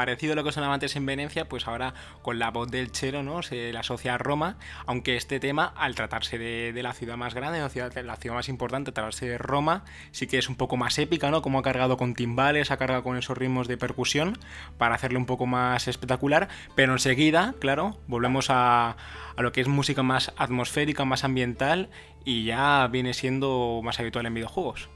parecido 0.00 0.32
a 0.32 0.36
lo 0.36 0.44
que 0.44 0.50
sonaba 0.50 0.72
antes 0.72 0.96
en 0.96 1.04
Venecia, 1.04 1.44
pues 1.44 1.68
ahora 1.68 1.92
con 2.22 2.38
la 2.38 2.50
voz 2.50 2.70
del 2.70 2.90
chelo 2.90 3.22
¿no? 3.22 3.42
se 3.42 3.70
le 3.70 3.78
asocia 3.78 4.14
a 4.14 4.18
Roma, 4.18 4.56
aunque 4.86 5.14
este 5.16 5.40
tema, 5.40 5.74
al 5.76 5.94
tratarse 5.94 6.38
de, 6.38 6.72
la 6.82 6.94
ciudad 6.94 7.18
más 7.18 7.34
grande, 7.34 7.60
la 7.60 7.68
ciudad, 7.68 7.94
la 8.02 8.16
ciudad 8.16 8.36
más 8.36 8.48
importante, 8.48 8.92
tratarse 8.92 9.28
de 9.28 9.36
Roma, 9.36 9.84
sí 10.10 10.26
que 10.26 10.38
es 10.38 10.48
un 10.48 10.56
poco 10.56 10.78
más 10.78 10.98
épica, 10.98 11.30
¿no? 11.30 11.42
Como 11.42 11.58
ha 11.58 11.62
cargado 11.62 11.98
con 11.98 12.14
timbales, 12.14 12.70
ha 12.70 12.78
cargado 12.78 13.02
con 13.02 13.18
esos 13.18 13.36
ritmos 13.36 13.68
de 13.68 13.76
percusión 13.76 14.38
para 14.78 14.94
hacerle 14.94 15.18
un 15.18 15.26
poco 15.26 15.44
más 15.44 15.86
espectacular, 15.86 16.48
pero 16.74 16.94
enseguida, 16.94 17.54
claro, 17.60 17.98
volvemos 18.06 18.46
a 18.48 18.96
lo 19.36 19.52
que 19.52 19.60
es 19.60 19.68
música 19.68 20.02
más 20.02 20.32
atmosférica, 20.38 21.04
más 21.04 21.24
ambiental 21.24 21.90
y 22.24 22.44
ya 22.44 22.88
viene 22.90 23.12
siendo 23.12 23.82
más 23.84 24.00
habitual 24.00 24.24
en 24.24 24.32
videojuegos. 24.32 24.88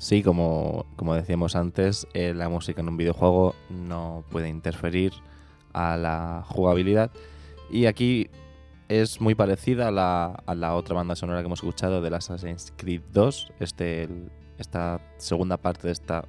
Sí, 0.00 0.22
como, 0.22 0.86
decíamos 1.14 1.54
antes, 1.54 2.08
eh, 2.14 2.32
la 2.34 2.48
música 2.48 2.80
en 2.80 2.88
un 2.88 2.96
videojuego 2.96 3.54
no 3.68 4.24
puede 4.30 4.48
interferir 4.48 5.12
a 5.74 5.98
la 5.98 6.42
jugabilidad. 6.46 7.10
Y 7.70 7.84
aquí 7.84 8.30
es 8.88 9.20
muy 9.20 9.34
parecida 9.34 9.88
a 9.88 9.90
la, 10.54 10.74
otra 10.74 10.94
banda 10.94 11.16
sonora 11.16 11.40
que 11.40 11.46
hemos 11.48 11.58
escuchado 11.58 12.00
del 12.00 12.14
Assassin's 12.14 12.72
Creed 12.78 13.02
2, 13.12 13.52
este, 13.60 14.08
esta 14.56 15.02
segunda 15.18 15.58
parte 15.58 15.88
de 15.88 15.92
esta 15.92 16.24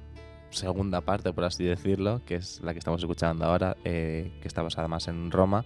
segunda 0.50 1.00
parte, 1.00 1.32
por 1.32 1.44
así 1.44 1.64
decirlo, 1.64 2.20
que 2.26 2.34
es 2.34 2.60
la 2.60 2.74
que 2.74 2.78
estamos 2.78 3.00
escuchando 3.00 3.46
ahora, 3.46 3.78
eh, 3.84 4.38
que 4.42 4.48
está 4.48 4.60
basada 4.60 4.86
más 4.86 5.08
en 5.08 5.30
Roma, 5.30 5.64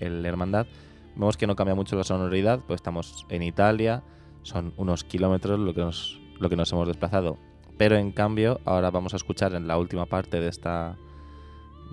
el 0.00 0.26
Hermandad. 0.26 0.66
Vemos 1.14 1.36
que 1.36 1.46
no 1.46 1.54
cambia 1.54 1.76
mucho 1.76 1.94
la 1.94 2.02
sonoridad, 2.02 2.58
pues 2.66 2.78
estamos 2.78 3.26
en 3.28 3.44
Italia, 3.44 4.02
son 4.42 4.74
unos 4.76 5.04
kilómetros 5.04 5.60
lo 5.60 5.72
que 5.72 5.82
nos, 5.82 6.20
lo 6.44 6.50
que 6.50 6.56
nos 6.56 6.70
hemos 6.72 6.86
desplazado. 6.86 7.38
Pero 7.76 7.96
en 7.96 8.12
cambio, 8.12 8.60
ahora 8.64 8.90
vamos 8.90 9.14
a 9.14 9.16
escuchar 9.16 9.54
en 9.54 9.66
la 9.66 9.78
última 9.78 10.06
parte 10.06 10.38
de 10.38 10.48
esta 10.48 10.96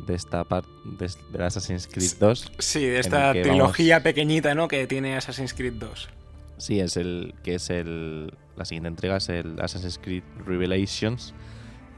de 0.05 0.15
esta 0.15 0.43
parte 0.43 0.69
de, 0.85 1.43
Assassin's 1.43 1.87
Creed 1.87 2.13
2. 2.19 2.53
Sí, 2.59 2.85
de 2.85 2.99
esta 2.99 3.33
trilogía 3.33 4.03
pequeñita, 4.03 4.55
¿no? 4.55 4.67
Que 4.67 4.87
tiene 4.87 5.15
Assassin's 5.15 5.53
Creed 5.53 5.73
2. 5.73 6.09
Sí, 6.57 6.79
es 6.79 6.97
el 6.97 7.33
que 7.43 7.55
es 7.55 7.69
el 7.69 8.33
la 8.55 8.65
siguiente 8.65 8.89
entrega 8.89 9.17
es 9.17 9.29
el 9.29 9.59
Assassin's 9.59 9.97
Creed 9.97 10.23
Revelations 10.45 11.33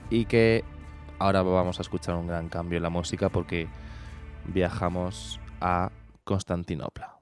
y 0.09 0.25
que 0.25 0.63
ahora 1.19 1.41
vamos 1.41 1.79
a 1.79 1.81
escuchar 1.81 2.15
un 2.15 2.27
gran 2.27 2.49
cambio 2.49 2.77
en 2.77 2.83
la 2.83 2.89
música 2.89 3.29
porque 3.29 3.67
viajamos 4.45 5.39
a 5.59 5.91
Constantinopla. 6.23 7.17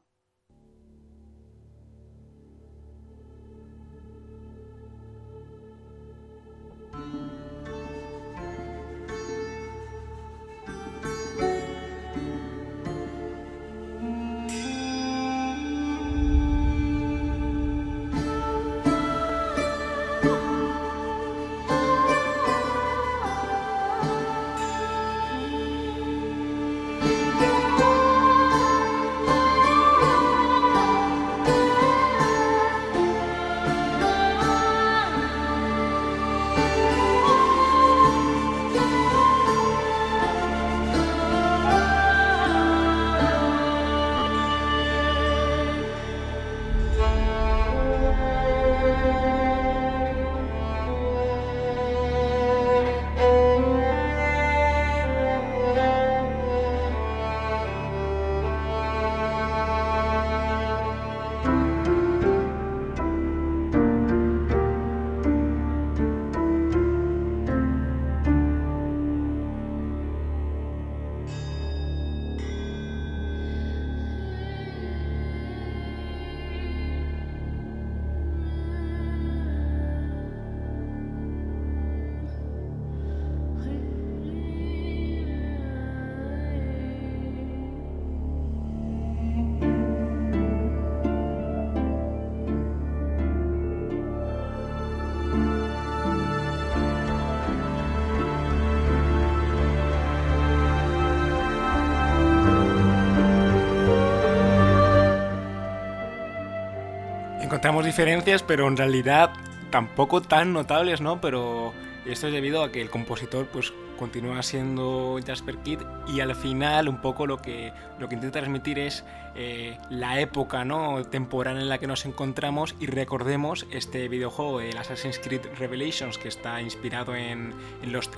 Encontramos 107.62 107.86
diferencias, 107.86 108.42
pero 108.42 108.68
en 108.68 108.76
realidad 108.76 109.34
tampoco 109.70 110.20
tan 110.20 110.52
notables, 110.52 111.00
¿no? 111.00 111.22
Pero 111.22 111.74
esto 112.08 112.26
es 112.26 112.34
debido 112.34 112.64
a 112.64 112.72
que 112.72 112.82
el 112.82 112.90
compositor 112.90 113.46
pues 113.54 113.72
continúa 114.00 114.42
siendo 114.42 115.20
Jasper 115.24 115.58
Kidd 115.58 115.82
y 116.08 116.22
al 116.22 116.36
final 116.36 116.90
un 116.90 117.02
poco 117.02 117.28
lo 117.28 117.38
que, 117.38 117.72
lo 118.00 118.10
que 118.10 118.16
intenta 118.16 118.40
transmitir 118.40 118.80
es 118.80 119.06
eh, 119.36 119.78
la 119.92 120.20
época 120.20 120.66
¿no? 120.66 121.04
temporal 121.06 121.58
en 121.58 121.70
la 121.70 121.78
que 121.78 121.86
nos 121.86 122.04
encontramos 122.08 122.74
y 122.80 122.88
recordemos 122.88 123.68
este 123.70 124.08
videojuego, 124.08 124.60
el 124.60 124.76
Assassin's 124.76 125.20
Creed 125.20 125.42
Revelations, 125.60 126.18
que 126.18 126.30
está 126.30 126.64
inspirado 126.64 127.14
en, 127.16 127.54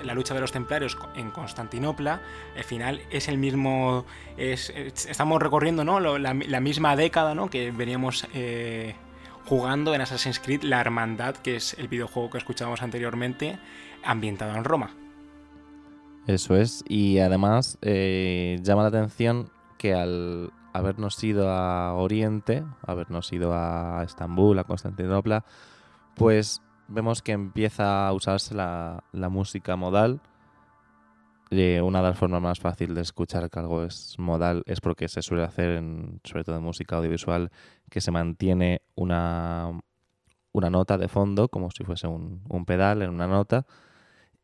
la 0.05 0.13
lucha 0.13 0.33
de 0.33 0.39
los 0.39 0.53
templarios 0.53 0.97
en 1.17 1.31
Constantinopla, 1.31 2.21
al 2.55 2.63
final 2.63 3.01
es 3.11 3.27
el 3.27 3.37
mismo, 3.37 4.05
es, 4.37 4.69
estamos 4.69 5.41
recorriendo 5.41 5.83
¿no? 5.83 5.99
la, 5.99 6.33
misma 6.61 6.95
década 6.95 7.35
¿no? 7.35 7.49
que 7.49 7.71
veníamos... 7.71 8.25
Eh, 8.33 8.95
jugando 9.53 9.93
en 9.93 10.01
Assassin's 10.01 10.39
Creed 10.39 10.63
La 10.63 10.81
Hermandad, 10.81 11.35
que 11.35 11.55
es 11.57 11.75
el 11.77 11.87
videojuego 11.87 12.31
que 12.31 12.39
escuchábamos 12.39 12.81
anteriormente, 12.81 13.59
ambientado 14.03 14.55
en 14.55 14.63
Roma. 14.63 14.95
Eso 16.25 16.55
es, 16.55 16.83
y 16.87 17.19
además 17.19 17.77
eh, 17.83 18.57
llama 18.63 18.81
la 18.81 18.87
atención 18.87 19.51
que 19.77 19.93
al 19.93 20.51
habernos 20.73 21.23
ido 21.23 21.51
a 21.51 21.93
Oriente, 21.93 22.63
habernos 22.81 23.31
ido 23.31 23.53
a 23.53 24.01
Estambul, 24.03 24.57
a 24.57 24.63
Constantinopla, 24.63 25.45
pues 26.15 26.63
vemos 26.87 27.21
que 27.21 27.33
empieza 27.33 28.07
a 28.07 28.13
usarse 28.13 28.55
la, 28.55 29.03
la 29.11 29.29
música 29.29 29.75
modal 29.75 30.19
una 31.81 32.01
de 32.01 32.09
las 32.09 32.17
formas 32.17 32.41
más 32.41 32.59
fáciles 32.59 32.95
de 32.95 33.01
escuchar 33.01 33.49
que 33.49 33.59
algo 33.59 33.83
es 33.83 34.15
modal 34.17 34.63
es 34.65 34.81
porque 34.81 35.07
se 35.07 35.21
suele 35.21 35.43
hacer, 35.43 35.77
en, 35.77 36.19
sobre 36.23 36.43
todo 36.43 36.57
en 36.57 36.63
música 36.63 36.97
audiovisual, 36.97 37.51
que 37.89 38.01
se 38.01 38.11
mantiene 38.11 38.81
una, 38.95 39.79
una 40.51 40.69
nota 40.69 40.97
de 40.97 41.07
fondo, 41.07 41.49
como 41.49 41.69
si 41.71 41.83
fuese 41.83 42.07
un, 42.07 42.65
pedal 42.65 43.01
en 43.01 43.09
una 43.09 43.27
nota, 43.27 43.65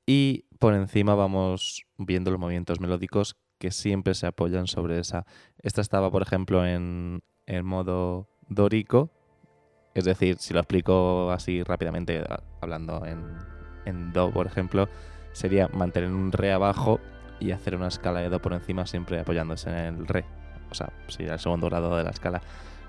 y 0.06 0.46
por 0.60 0.74
encima 0.74 1.16
vamos 1.16 1.86
viendo 1.98 2.32
los 2.32 2.40
movimientos 2.40 2.80
melódicos 2.80 3.38
que 3.58 3.72
siempre 3.72 4.14
se 4.14 4.28
apoyan 4.28 4.68
sobre 4.68 5.00
esa. 5.00 5.26
Esta 5.62 5.82
estaba, 5.82 6.12
por 6.12 6.22
ejemplo, 6.22 6.66
en, 6.66 7.22
en 7.46 7.66
modo 7.66 8.28
dórico, 8.48 9.12
es 9.94 10.06
decir, 10.06 10.38
si 10.38 10.54
lo 10.54 10.60
explico 10.60 11.32
así 11.32 11.64
rápidamente, 11.64 12.24
hablando 12.62 13.06
en, 13.06 13.24
en 13.86 14.14
do, 14.14 14.32
por 14.32 14.48
ejemplo, 14.48 14.88
sería 15.40 15.70
mantener 15.70 16.12
un 16.12 16.34
re 16.34 16.52
abajo 16.52 17.00
y 17.40 17.52
hacer 17.52 17.76
una 17.76 17.88
escala 17.88 18.20
de 18.20 18.28
do 18.28 18.42
por 18.42 18.52
encima 18.52 18.86
siempre 18.86 19.20
apoyándose 19.22 19.70
en 19.70 19.96
el 19.96 20.08
re. 20.08 20.26
O 20.70 20.76
sea, 20.76 20.92
sería 21.08 21.34
el 21.34 21.40
segundo 21.40 21.68
grado 21.68 21.96
de 21.96 22.04
la 22.04 22.10
escala. 22.10 22.42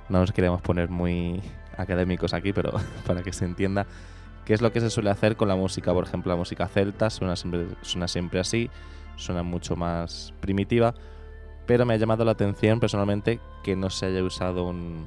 No 0.08 0.18
nos 0.18 0.32
queremos 0.32 0.60
poner 0.60 0.88
muy 0.88 1.40
académicos 1.76 2.34
aquí, 2.34 2.52
pero 2.52 2.72
para 3.06 3.22
que 3.22 3.32
se 3.32 3.44
entienda 3.44 3.86
qué 4.44 4.54
es 4.54 4.62
lo 4.62 4.72
que 4.72 4.80
se 4.80 4.90
suele 4.90 5.10
hacer 5.10 5.36
con 5.36 5.46
la 5.46 5.54
música. 5.54 5.94
Por 5.94 6.04
ejemplo, 6.04 6.32
la 6.32 6.36
música 6.36 6.66
celta 6.66 7.08
suena 7.08 7.36
siempre, 7.36 7.68
suena 7.82 8.08
siempre 8.08 8.40
así, 8.40 8.68
suena 9.14 9.44
mucho 9.44 9.76
más 9.76 10.34
primitiva, 10.40 10.94
pero 11.66 11.86
me 11.86 11.94
ha 11.94 11.98
llamado 11.98 12.24
la 12.24 12.32
atención 12.32 12.80
personalmente 12.80 13.38
que 13.62 13.76
no 13.76 13.90
se 13.90 14.06
haya 14.06 14.24
usado 14.24 14.64
un, 14.64 15.06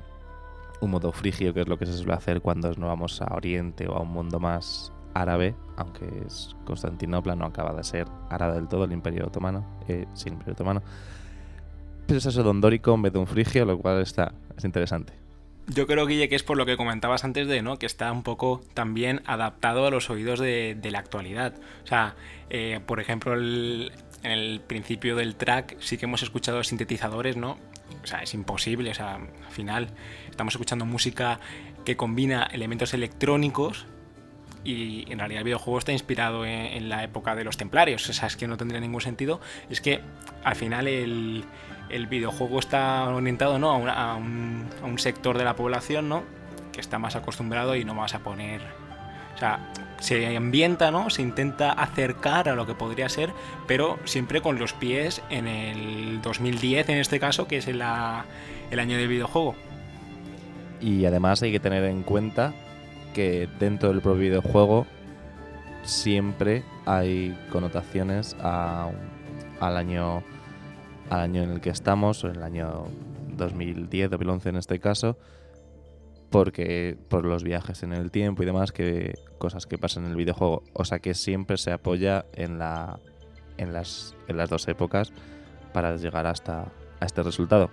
un 0.79 0.91
modo 0.91 1.11
frigio, 1.11 1.53
que 1.53 1.59
es 1.59 1.67
lo 1.67 1.77
que 1.77 1.87
se 1.87 1.93
suele 1.93 2.13
hacer 2.13 2.39
cuando 2.39 2.69
nos 2.69 2.87
vamos 2.87 3.21
a 3.21 3.35
Oriente 3.35 3.85
o 3.89 3.97
a 3.97 4.01
un 4.01 4.13
mundo 4.13 4.39
más 4.39 4.92
árabe, 5.13 5.55
aunque 5.77 6.05
es 6.25 6.55
Constantinopla, 6.65 7.35
no 7.35 7.45
acaba 7.45 7.73
de 7.73 7.83
ser 7.83 8.07
árabe 8.29 8.55
del 8.55 8.67
todo 8.67 8.85
el 8.85 8.91
Imperio 8.91 9.27
Otomano, 9.27 9.65
eh, 9.87 10.05
el 10.25 10.33
Imperio 10.33 10.53
Otomano. 10.53 10.81
Pero 12.05 12.17
es 12.17 12.25
eso 12.25 12.43
dórico 12.43 12.93
en 12.93 13.01
vez 13.03 13.13
de 13.13 13.19
un 13.19 13.27
frigio, 13.27 13.65
lo 13.65 13.77
cual 13.77 14.01
está, 14.01 14.33
es 14.57 14.65
interesante. 14.65 15.13
Yo 15.67 15.87
creo, 15.87 16.05
Guille, 16.05 16.27
que 16.27 16.35
es 16.35 16.43
por 16.43 16.57
lo 16.57 16.65
que 16.65 16.75
comentabas 16.75 17.23
antes 17.23 17.47
de, 17.47 17.61
¿no? 17.61 17.79
Que 17.79 17.85
está 17.85 18.11
un 18.11 18.23
poco 18.23 18.61
también 18.73 19.21
adaptado 19.25 19.87
a 19.87 19.91
los 19.91 20.09
oídos 20.09 20.39
de, 20.39 20.77
la 20.91 20.99
actualidad. 20.99 21.53
O 21.83 21.87
sea, 21.87 22.15
eh, 22.49 22.81
por 22.85 22.99
ejemplo, 22.99 23.33
en 23.33 23.91
el 24.23 24.59
principio 24.59 25.15
del 25.15 25.35
track 25.35 25.77
sí 25.79 25.97
que 25.97 26.05
hemos 26.05 26.21
escuchado 26.21 26.61
sintetizadores, 26.63 27.37
¿no? 27.37 27.57
O 28.03 28.07
sea, 28.07 28.19
es 28.19 28.33
imposible, 28.33 28.91
o 28.91 28.93
sea, 28.93 29.15
al 29.15 29.51
final 29.51 29.87
estamos 30.29 30.53
escuchando 30.53 30.85
música 30.85 31.39
que 31.85 31.95
combina 31.95 32.43
elementos 32.51 32.93
electrónicos 32.93 33.85
y 34.63 35.11
en 35.11 35.19
realidad 35.19 35.39
el 35.39 35.45
videojuego 35.45 35.79
está 35.79 35.91
inspirado 35.91 36.45
en, 36.45 36.89
la 36.89 37.03
época 37.03 37.35
de 37.35 37.43
los 37.43 37.57
templarios, 37.57 38.07
o 38.09 38.13
sea, 38.13 38.27
es 38.27 38.37
que 38.37 38.47
no 38.47 38.57
tendría 38.57 38.79
ningún 38.79 39.01
sentido, 39.01 39.41
es 39.69 39.81
que 39.81 40.01
al 40.43 40.55
final 40.55 40.87
el, 40.87 41.45
videojuego 42.09 42.59
está 42.59 43.07
orientado 43.09 43.59
¿no? 43.59 43.71
a, 43.71 44.15
un, 44.15 44.97
sector 44.97 45.37
de 45.37 45.43
la 45.43 45.55
población 45.55 46.09
¿no? 46.09 46.23
que 46.71 46.81
está 46.81 46.97
más 46.97 47.15
acostumbrado 47.15 47.75
y 47.75 47.85
no 47.85 47.95
vas 47.95 48.15
a 48.15 48.19
poner... 48.19 48.61
O 49.35 49.37
sea, 49.37 49.71
se 49.99 50.37
ambienta, 50.37 50.91
¿no? 50.91 51.09
Se 51.09 51.23
intenta 51.23 51.71
acercar 51.71 52.47
a 52.47 52.55
lo 52.55 52.67
que 52.67 52.75
podría 52.75 53.09
ser, 53.09 53.31
pero 53.67 53.97
siempre 54.05 54.41
con 54.41 54.59
los 54.59 54.73
pies 54.73 55.23
en 55.31 55.47
el 55.47 56.21
2010 56.21 56.89
en 56.89 56.97
este 56.99 57.19
caso, 57.19 57.47
que 57.47 57.57
es 57.57 57.67
el, 57.67 57.81
el 58.71 58.79
año 58.79 58.97
del 58.97 59.07
videojuego. 59.07 59.55
Y 60.79 61.05
además 61.05 61.41
hay 61.41 61.51
que 61.51 61.59
tener 61.59 61.83
en 61.85 62.03
cuenta 62.03 62.53
que 63.13 63.47
dentro 63.59 63.89
del 63.89 64.01
propio 64.01 64.21
videojuego 64.21 64.85
siempre 65.83 66.63
hay 66.85 67.37
connotaciones 67.51 68.35
al 68.41 69.77
año 69.77 70.23
al 71.09 71.19
año 71.19 71.43
en 71.43 71.51
el 71.51 71.61
que 71.61 71.69
estamos, 71.69 72.23
o 72.23 72.29
en 72.29 72.37
el 72.37 72.43
año 72.43 72.85
2010, 73.37 74.09
2011 74.09 74.49
en 74.49 74.55
este 74.55 74.79
caso, 74.79 75.17
porque 76.29 76.97
por 77.09 77.25
los 77.25 77.43
viajes 77.43 77.83
en 77.83 77.93
el 77.93 78.09
tiempo 78.09 78.41
y 78.41 78.45
demás, 78.45 78.71
que 78.71 79.13
cosas 79.37 79.67
que 79.67 79.77
pasan 79.77 80.05
en 80.05 80.11
el 80.11 80.15
videojuego, 80.15 80.63
o 80.73 80.85
sea 80.85 80.99
que 80.99 81.13
siempre 81.13 81.57
se 81.57 81.71
apoya 81.71 82.25
en 82.33 82.57
la 82.57 82.99
en 83.57 83.71
las 83.71 84.15
en 84.27 84.37
las 84.37 84.49
dos 84.49 84.67
épocas 84.67 85.13
para 85.73 85.95
llegar 85.97 86.25
hasta 86.25 86.71
a 86.99 87.05
este 87.05 87.21
resultado. 87.21 87.69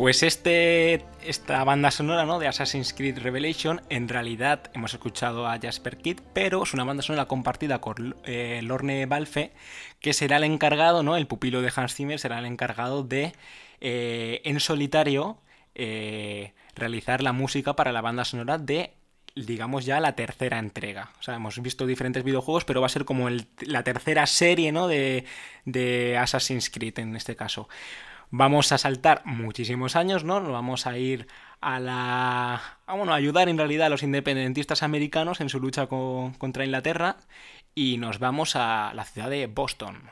Pues 0.00 0.22
este, 0.22 1.04
esta 1.26 1.62
banda 1.62 1.90
sonora 1.90 2.24
¿no? 2.24 2.38
de 2.38 2.48
Assassin's 2.48 2.94
Creed 2.94 3.18
Revelation, 3.18 3.82
en 3.90 4.08
realidad 4.08 4.70
hemos 4.72 4.94
escuchado 4.94 5.46
a 5.46 5.58
Jasper 5.60 5.98
Kidd, 5.98 6.20
pero 6.32 6.62
es 6.62 6.72
una 6.72 6.84
banda 6.84 7.02
sonora 7.02 7.26
compartida 7.26 7.82
con 7.82 8.16
eh, 8.24 8.60
Lorne 8.62 9.04
Balfe, 9.04 9.52
que 10.00 10.14
será 10.14 10.38
el 10.38 10.44
encargado, 10.44 11.02
¿no? 11.02 11.18
el 11.18 11.26
pupilo 11.26 11.60
de 11.60 11.70
Hans 11.76 11.96
Zimmer, 11.96 12.18
será 12.18 12.38
el 12.38 12.46
encargado 12.46 13.04
de, 13.04 13.34
eh, 13.82 14.40
en 14.44 14.58
solitario, 14.60 15.36
eh, 15.74 16.54
realizar 16.74 17.22
la 17.22 17.34
música 17.34 17.76
para 17.76 17.92
la 17.92 18.00
banda 18.00 18.24
sonora 18.24 18.56
de 18.56 18.94
digamos 19.36 19.84
ya 19.84 20.00
la 20.00 20.16
tercera 20.16 20.58
entrega. 20.58 21.10
O 21.20 21.22
sea, 21.22 21.34
hemos 21.34 21.60
visto 21.60 21.86
diferentes 21.86 22.24
videojuegos, 22.24 22.64
pero 22.64 22.80
va 22.80 22.86
a 22.86 22.90
ser 22.90 23.04
como 23.04 23.28
la 23.28 23.84
tercera 23.84 24.26
serie 24.26 24.72
¿no? 24.72 24.88
de, 24.88 25.26
de 25.66 26.16
Assassin's 26.16 26.70
Creed 26.70 26.98
en 26.98 27.16
este 27.16 27.36
caso. 27.36 27.68
Vamos 28.30 28.70
a 28.70 28.78
saltar 28.78 29.22
muchísimos 29.24 29.96
años, 29.96 30.22
¿no? 30.22 30.40
Nos 30.40 30.52
vamos 30.52 30.86
a 30.86 30.96
ir 30.96 31.26
a 31.60 31.80
la. 31.80 32.78
A, 32.86 32.94
bueno, 32.94 33.12
a 33.12 33.16
ayudar 33.16 33.48
en 33.48 33.58
realidad 33.58 33.86
a 33.86 33.90
los 33.90 34.04
independentistas 34.04 34.82
americanos 34.84 35.40
en 35.40 35.48
su 35.48 35.58
lucha 35.58 35.88
contra 35.88 36.64
Inglaterra 36.64 37.16
y 37.74 37.96
nos 37.98 38.20
vamos 38.20 38.54
a 38.54 38.92
la 38.94 39.04
ciudad 39.04 39.30
de 39.30 39.48
Boston. 39.48 40.10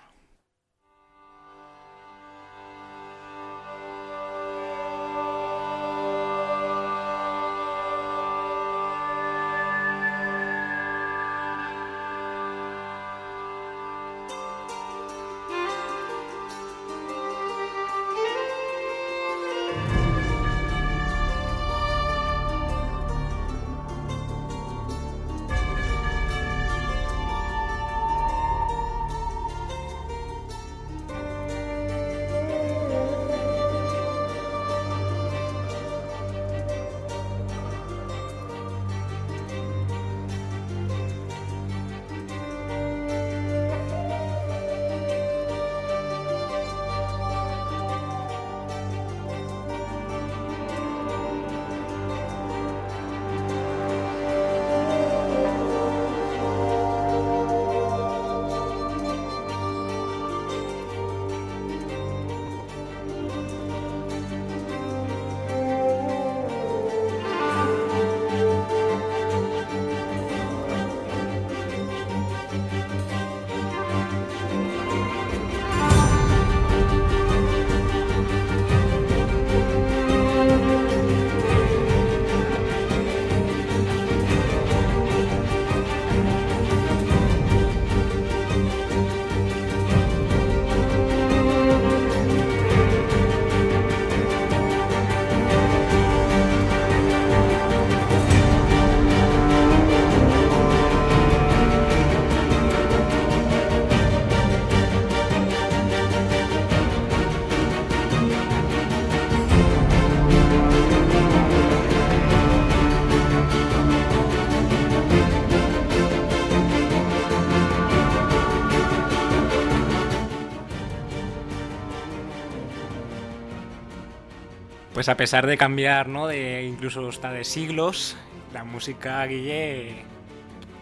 Pues 125.09 125.14
a 125.14 125.16
pesar 125.16 125.47
de 125.47 125.57
cambiar, 125.57 126.07
¿no? 126.07 126.27
De 126.27 126.64
incluso 126.64 127.09
hasta 127.09 127.33
de 127.33 127.42
siglos, 127.42 128.14
la 128.53 128.62
música 128.64 129.25
Guille 129.25 130.05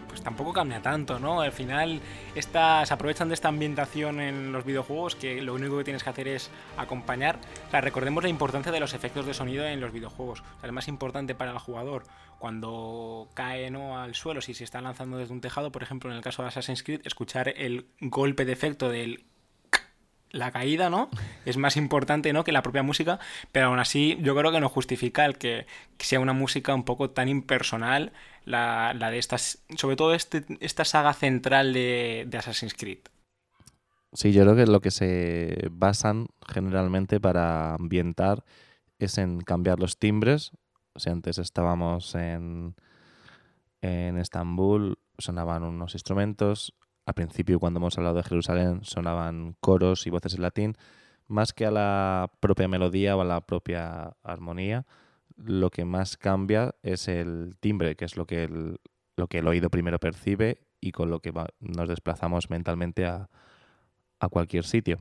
pues 0.09 0.21
tampoco 0.21 0.51
cambia 0.51 0.81
tanto, 0.81 1.17
¿no? 1.17 1.39
Al 1.39 1.53
final 1.53 2.01
se 2.37 2.93
aprovechan 2.93 3.29
de 3.29 3.35
esta 3.35 3.47
ambientación 3.47 4.19
en 4.19 4.51
los 4.51 4.65
videojuegos 4.65 5.15
que 5.15 5.41
lo 5.41 5.53
único 5.53 5.77
que 5.77 5.85
tienes 5.85 6.03
que 6.03 6.09
hacer 6.09 6.27
es 6.27 6.51
acompañar. 6.75 7.39
O 7.71 7.79
recordemos 7.79 8.21
la 8.21 8.27
importancia 8.27 8.69
de 8.69 8.81
los 8.81 8.93
efectos 8.93 9.25
de 9.25 9.33
sonido 9.33 9.65
en 9.65 9.79
los 9.79 9.93
videojuegos. 9.93 10.43
O 10.61 10.65
el 10.65 10.73
más 10.73 10.89
importante 10.89 11.33
para 11.33 11.51
el 11.51 11.59
jugador 11.59 12.03
cuando 12.37 13.29
cae 13.33 13.71
¿no? 13.71 13.97
al 13.97 14.13
suelo, 14.13 14.41
si 14.41 14.53
se 14.53 14.65
está 14.65 14.81
lanzando 14.81 15.15
desde 15.15 15.31
un 15.31 15.39
tejado, 15.39 15.71
por 15.71 15.83
ejemplo, 15.83 16.11
en 16.11 16.17
el 16.17 16.21
caso 16.21 16.41
de 16.41 16.49
Assassin's 16.49 16.83
Creed, 16.83 16.99
escuchar 17.05 17.53
el 17.55 17.85
golpe 18.01 18.43
de 18.43 18.51
efecto 18.51 18.89
del 18.89 19.23
la 20.37 20.51
caída, 20.51 20.89
¿no? 20.89 21.09
Es 21.45 21.57
más 21.57 21.77
importante, 21.77 22.31
¿no? 22.33 22.43
Que 22.43 22.51
la 22.51 22.63
propia 22.63 22.83
música, 22.83 23.19
pero 23.51 23.67
aún 23.67 23.79
así 23.79 24.17
yo 24.21 24.35
creo 24.35 24.51
que 24.51 24.59
no 24.59 24.69
justifica 24.69 25.25
el 25.25 25.37
que, 25.37 25.65
sea 25.99 26.19
una 26.19 26.33
música 26.33 26.73
un 26.73 26.83
poco 26.83 27.09
tan 27.09 27.27
impersonal 27.27 28.13
la, 28.45 28.93
de 28.93 29.17
estas, 29.17 29.63
sobre 29.75 29.95
todo 29.95 30.13
este, 30.13 30.45
esta 30.59 30.85
saga 30.85 31.13
central 31.13 31.73
de, 31.73 32.29
Assassin's 32.37 32.73
Creed. 32.73 32.99
Sí, 34.13 34.31
yo 34.31 34.43
creo 34.43 34.55
que 34.55 34.65
lo 34.65 34.79
que 34.79 34.91
se 34.91 35.67
basan 35.71 36.27
generalmente 36.47 37.19
para 37.19 37.75
ambientar 37.75 38.45
es 38.99 39.17
en 39.17 39.41
cambiar 39.41 39.79
los 39.79 39.97
timbres. 39.97 40.51
O 40.93 40.99
sea, 40.99 41.13
antes 41.13 41.37
estábamos 41.37 42.15
en, 42.15 42.75
en 43.81 44.17
Estambul, 44.17 44.97
sonaban 45.17 45.63
unos 45.63 45.93
instrumentos, 45.93 46.73
al 47.07 47.13
principio 47.13 47.57
cuando 47.59 47.79
hemos 47.79 47.97
hablado 47.97 48.17
de 48.17 48.23
Jerusalén 48.23 48.81
sonaban 48.83 49.55
coros 49.61 50.05
y 50.05 50.09
voces 50.09 50.35
en 50.35 50.41
latín, 50.41 50.77
más 51.27 51.53
que 51.53 51.65
a 51.65 51.71
la 51.71 52.29
propia 52.41 52.67
melodía 52.67 53.15
o 53.15 53.21
a 53.21 53.25
la 53.25 53.39
propia 53.39 54.17
armonía, 54.23 54.85
lo 55.37 55.69
que 55.71 55.85
más 55.85 56.17
cambia 56.17 56.75
es 56.83 57.07
el 57.07 57.55
timbre, 57.61 57.95
que 57.95 58.03
es 58.03 58.17
lo 58.17 58.25
que 58.25 58.43
el, 58.43 58.81
lo 59.15 59.27
que 59.27 59.37
el 59.37 59.47
oído 59.47 59.69
primero 59.69 59.99
percibe 59.99 60.67
y 60.81 60.91
con 60.91 61.09
lo 61.09 61.21
que 61.21 61.31
nos 61.61 61.87
desplazamos 61.87 62.49
mentalmente 62.49 63.05
a, 63.05 63.29
cualquier 64.29 64.65
sitio. 64.65 64.97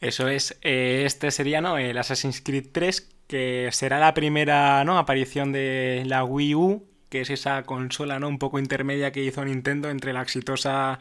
Eso 0.00 0.28
es, 0.28 0.58
eh, 0.62 1.02
este 1.04 1.30
sería 1.30 1.60
¿no? 1.60 1.76
el 1.76 1.98
Assassin's 1.98 2.40
Creed 2.40 2.68
3, 2.72 3.24
que 3.26 3.68
será 3.72 3.98
la 3.98 4.14
primera 4.14 4.82
¿no? 4.84 4.96
aparición 4.96 5.52
de 5.52 6.04
la 6.06 6.24
Wii 6.24 6.54
U 6.54 6.91
que 7.12 7.20
es 7.20 7.28
esa 7.28 7.64
consola 7.64 8.18
¿no? 8.18 8.26
un 8.26 8.38
poco 8.38 8.58
intermedia 8.58 9.12
que 9.12 9.22
hizo 9.22 9.44
Nintendo 9.44 9.90
entre 9.90 10.14
la 10.14 10.22
exitosa 10.22 10.98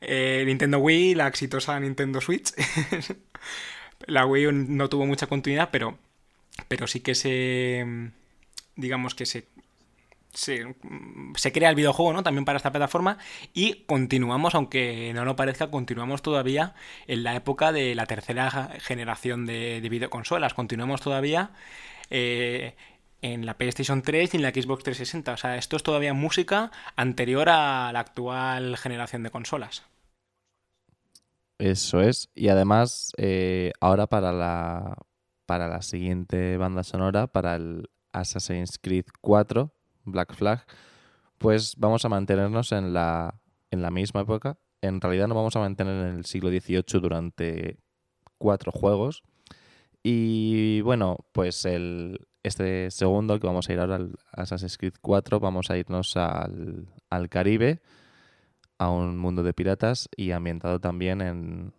eh, 0.00 0.42
Nintendo 0.44 0.78
Wii 0.78 1.10
y 1.12 1.14
la 1.14 1.28
exitosa 1.28 1.78
Nintendo 1.78 2.20
Switch. 2.20 2.52
la 4.06 4.26
Wii 4.26 4.48
no 4.50 4.88
tuvo 4.88 5.06
mucha 5.06 5.28
continuidad, 5.28 5.68
pero, 5.70 5.96
pero 6.66 6.88
sí 6.88 6.98
que 6.98 7.14
se, 7.14 7.86
digamos 8.74 9.14
que 9.14 9.26
se 9.26 9.46
se, 10.32 11.52
crea 11.52 11.70
el 11.70 11.76
videojuego, 11.76 12.12
¿no? 12.12 12.24
También 12.24 12.44
para 12.44 12.56
esta 12.56 12.72
plataforma 12.72 13.18
y 13.52 13.84
continuamos, 13.86 14.56
aunque 14.56 15.12
no 15.14 15.24
lo 15.24 15.36
parezca, 15.36 15.70
continuamos 15.70 16.22
todavía 16.22 16.74
en 17.06 17.22
la 17.22 17.36
época 17.36 17.70
de 17.70 17.94
la 17.94 18.06
tercera 18.06 18.72
generación 18.80 19.46
de, 19.46 19.80
videoconsolas. 19.88 20.52
Continuamos 20.52 21.00
todavía 21.00 21.52
eh, 22.10 22.74
en 23.24 23.46
la 23.46 23.56
PlayStation 23.56 24.02
3 24.02 24.34
y 24.34 24.36
en 24.36 24.42
la 24.42 24.50
Xbox 24.50 24.84
360. 24.84 25.32
O 25.32 25.36
sea, 25.38 25.56
esto 25.56 25.76
es 25.76 25.82
todavía 25.82 26.12
música 26.12 26.70
anterior 26.94 27.48
a 27.48 27.90
la 27.90 28.00
actual 28.00 28.76
generación 28.76 29.22
de 29.22 29.30
consolas. 29.30 29.82
Eso 31.58 32.02
es. 32.02 32.28
Y 32.34 32.48
además, 32.48 33.12
eh, 33.16 33.72
ahora 33.80 34.08
para 34.08 34.30
la, 34.30 34.98
para 35.46 35.68
la 35.68 35.80
siguiente 35.80 36.58
banda 36.58 36.84
sonora, 36.84 37.26
para 37.26 37.56
el 37.56 37.88
Assassin's 38.12 38.78
Creed 38.78 39.06
4, 39.22 39.72
Black 40.04 40.34
Flag, 40.34 40.66
pues 41.38 41.76
vamos 41.78 42.04
a 42.04 42.10
mantenernos 42.10 42.72
en 42.72 42.92
la, 42.92 43.40
en 43.70 43.80
la 43.80 43.90
misma 43.90 44.20
época. 44.20 44.58
En 44.82 45.00
realidad 45.00 45.28
nos 45.28 45.36
vamos 45.36 45.56
a 45.56 45.60
mantener 45.60 46.08
en 46.08 46.16
el 46.16 46.26
siglo 46.26 46.50
XVIII 46.50 47.00
durante 47.00 47.78
cuatro 48.36 48.70
juegos. 48.70 49.22
Y 50.02 50.82
bueno, 50.82 51.24
pues 51.32 51.64
el, 51.64 52.18
este 52.44 52.90
segundo 52.90 53.40
que 53.40 53.46
vamos 53.46 53.68
a 53.68 53.72
ir 53.72 53.80
ahora 53.80 53.96
al 53.96 54.14
Assassin's 54.32 54.78
Creed 54.78 54.94
4, 55.00 55.40
vamos 55.40 55.70
a 55.70 55.76
irnos 55.76 56.16
al, 56.16 56.86
al 57.10 57.28
Caribe, 57.28 57.80
a 58.78 58.90
un 58.90 59.18
mundo 59.18 59.42
de 59.42 59.52
piratas 59.52 60.08
y 60.16 60.30
ambientado 60.30 60.80
también 60.80 61.20
en, 61.20 61.72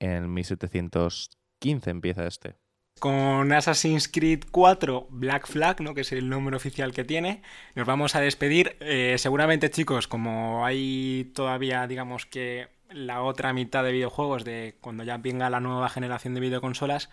en 0.00 0.32
1715 0.32 1.90
empieza 1.90 2.26
este 2.26 2.56
con 2.98 3.52
Assassin's 3.52 4.08
Creed 4.08 4.44
4 4.50 5.08
Black 5.10 5.46
Flag, 5.46 5.80
¿no? 5.82 5.94
que 5.94 6.00
es 6.00 6.12
el 6.12 6.28
número 6.28 6.56
oficial 6.56 6.92
que 6.92 7.04
tiene. 7.04 7.42
Nos 7.74 7.86
vamos 7.86 8.14
a 8.14 8.20
despedir. 8.20 8.76
Eh, 8.80 9.16
seguramente, 9.18 9.70
chicos, 9.70 10.08
como 10.08 10.64
hay 10.64 11.30
todavía, 11.34 11.86
digamos 11.86 12.24
que 12.24 12.68
la 12.90 13.22
otra 13.22 13.52
mitad 13.52 13.84
de 13.84 13.92
videojuegos 13.92 14.44
de 14.44 14.76
cuando 14.80 15.04
ya 15.04 15.18
venga 15.18 15.50
la 15.50 15.60
nueva 15.60 15.88
generación 15.88 16.34
de 16.34 16.40
videoconsolas, 16.40 17.10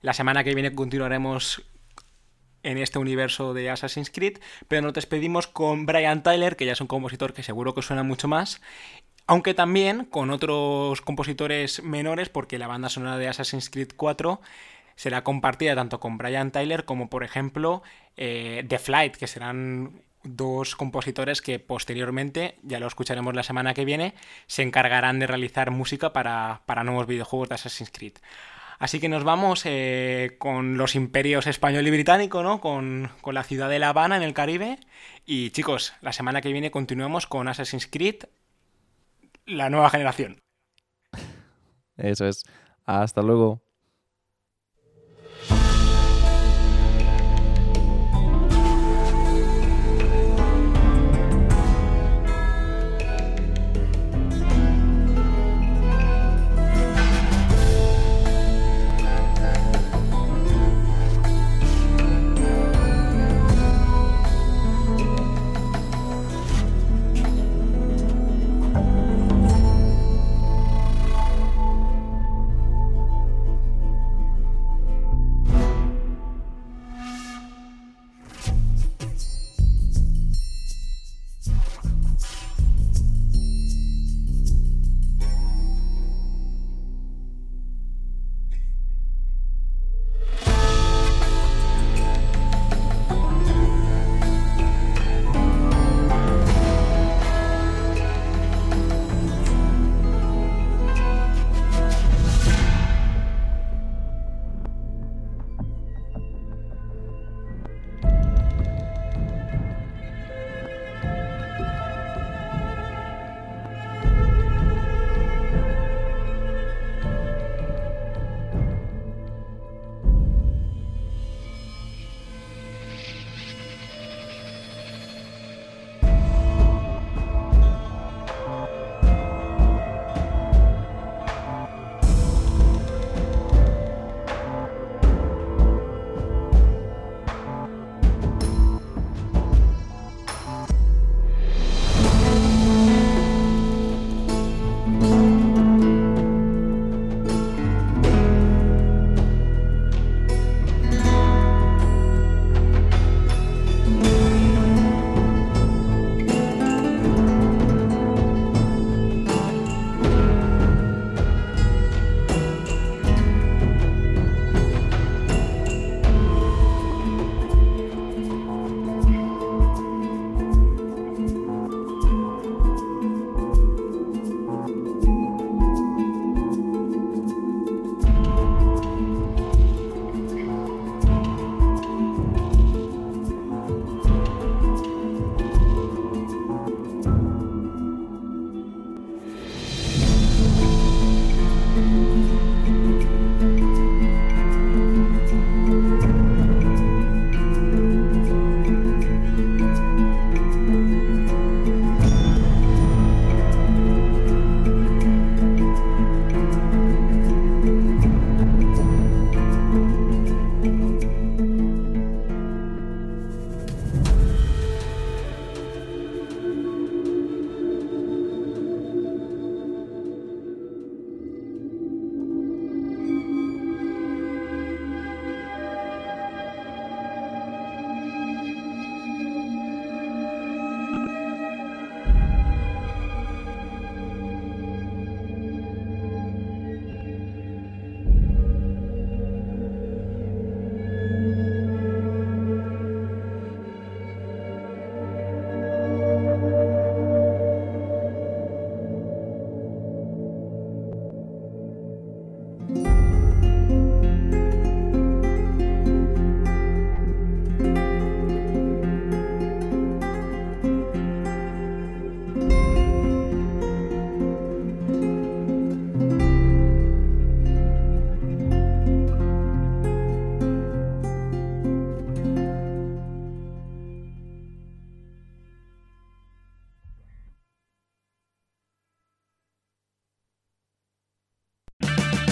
la 0.00 0.12
semana 0.12 0.44
que 0.44 0.54
viene 0.54 0.74
continuaremos 0.74 1.62
en 2.66 2.78
este 2.78 2.98
universo 2.98 3.54
de 3.54 3.70
Assassin's 3.70 4.10
Creed, 4.10 4.38
pero 4.68 4.82
nos 4.82 4.92
despedimos 4.92 5.46
con 5.46 5.86
Brian 5.86 6.22
Tyler, 6.22 6.56
que 6.56 6.66
ya 6.66 6.72
es 6.72 6.80
un 6.80 6.86
compositor 6.86 7.32
que 7.32 7.42
seguro 7.42 7.74
que 7.74 7.82
suena 7.82 8.02
mucho 8.02 8.28
más, 8.28 8.60
aunque 9.26 9.54
también 9.54 10.04
con 10.04 10.30
otros 10.30 11.00
compositores 11.00 11.82
menores, 11.82 12.28
porque 12.28 12.58
la 12.58 12.66
banda 12.66 12.88
sonora 12.88 13.18
de 13.18 13.28
Assassin's 13.28 13.70
Creed 13.70 13.90
4 13.96 14.40
será 14.96 15.24
compartida 15.24 15.74
tanto 15.74 16.00
con 16.00 16.18
Brian 16.18 16.50
Tyler 16.50 16.84
como 16.84 17.08
por 17.08 17.22
ejemplo 17.22 17.82
eh, 18.16 18.64
The 18.68 18.78
Flight, 18.78 19.16
que 19.16 19.26
serán 19.26 20.02
dos 20.24 20.74
compositores 20.74 21.40
que 21.40 21.58
posteriormente, 21.58 22.56
ya 22.62 22.80
lo 22.80 22.86
escucharemos 22.86 23.34
la 23.34 23.42
semana 23.42 23.74
que 23.74 23.84
viene, 23.84 24.14
se 24.46 24.62
encargarán 24.62 25.18
de 25.18 25.26
realizar 25.26 25.70
música 25.70 26.12
para, 26.12 26.62
nuevos 26.84 27.06
videojuegos 27.06 27.48
de 27.48 27.54
Assassin's 27.54 27.90
Creed. 27.90 28.14
Así 28.78 29.00
que 29.00 29.08
nos 29.08 29.24
vamos 29.24 29.62
eh, 29.64 30.36
con 30.38 30.76
los 30.76 30.94
imperios 30.94 31.46
español 31.46 31.86
y 31.86 31.90
británico, 31.90 32.42
¿no? 32.42 32.60
Con, 32.60 33.10
con, 33.22 33.34
la 33.34 33.42
ciudad 33.42 33.70
de 33.70 33.78
La 33.78 33.90
Habana 33.90 34.16
en 34.16 34.22
el 34.22 34.34
Caribe. 34.34 34.78
Y 35.24 35.50
chicos, 35.50 35.94
la 36.02 36.12
semana 36.12 36.40
que 36.40 36.52
viene 36.52 36.70
continuamos 36.70 37.26
con 37.26 37.48
Assassin's 37.48 37.86
Creed, 37.86 38.24
la 39.46 39.70
nueva 39.70 39.90
generación. 39.90 40.38
Eso 41.96 42.26
es. 42.26 42.44
Hasta 42.84 43.22
luego. 43.22 43.65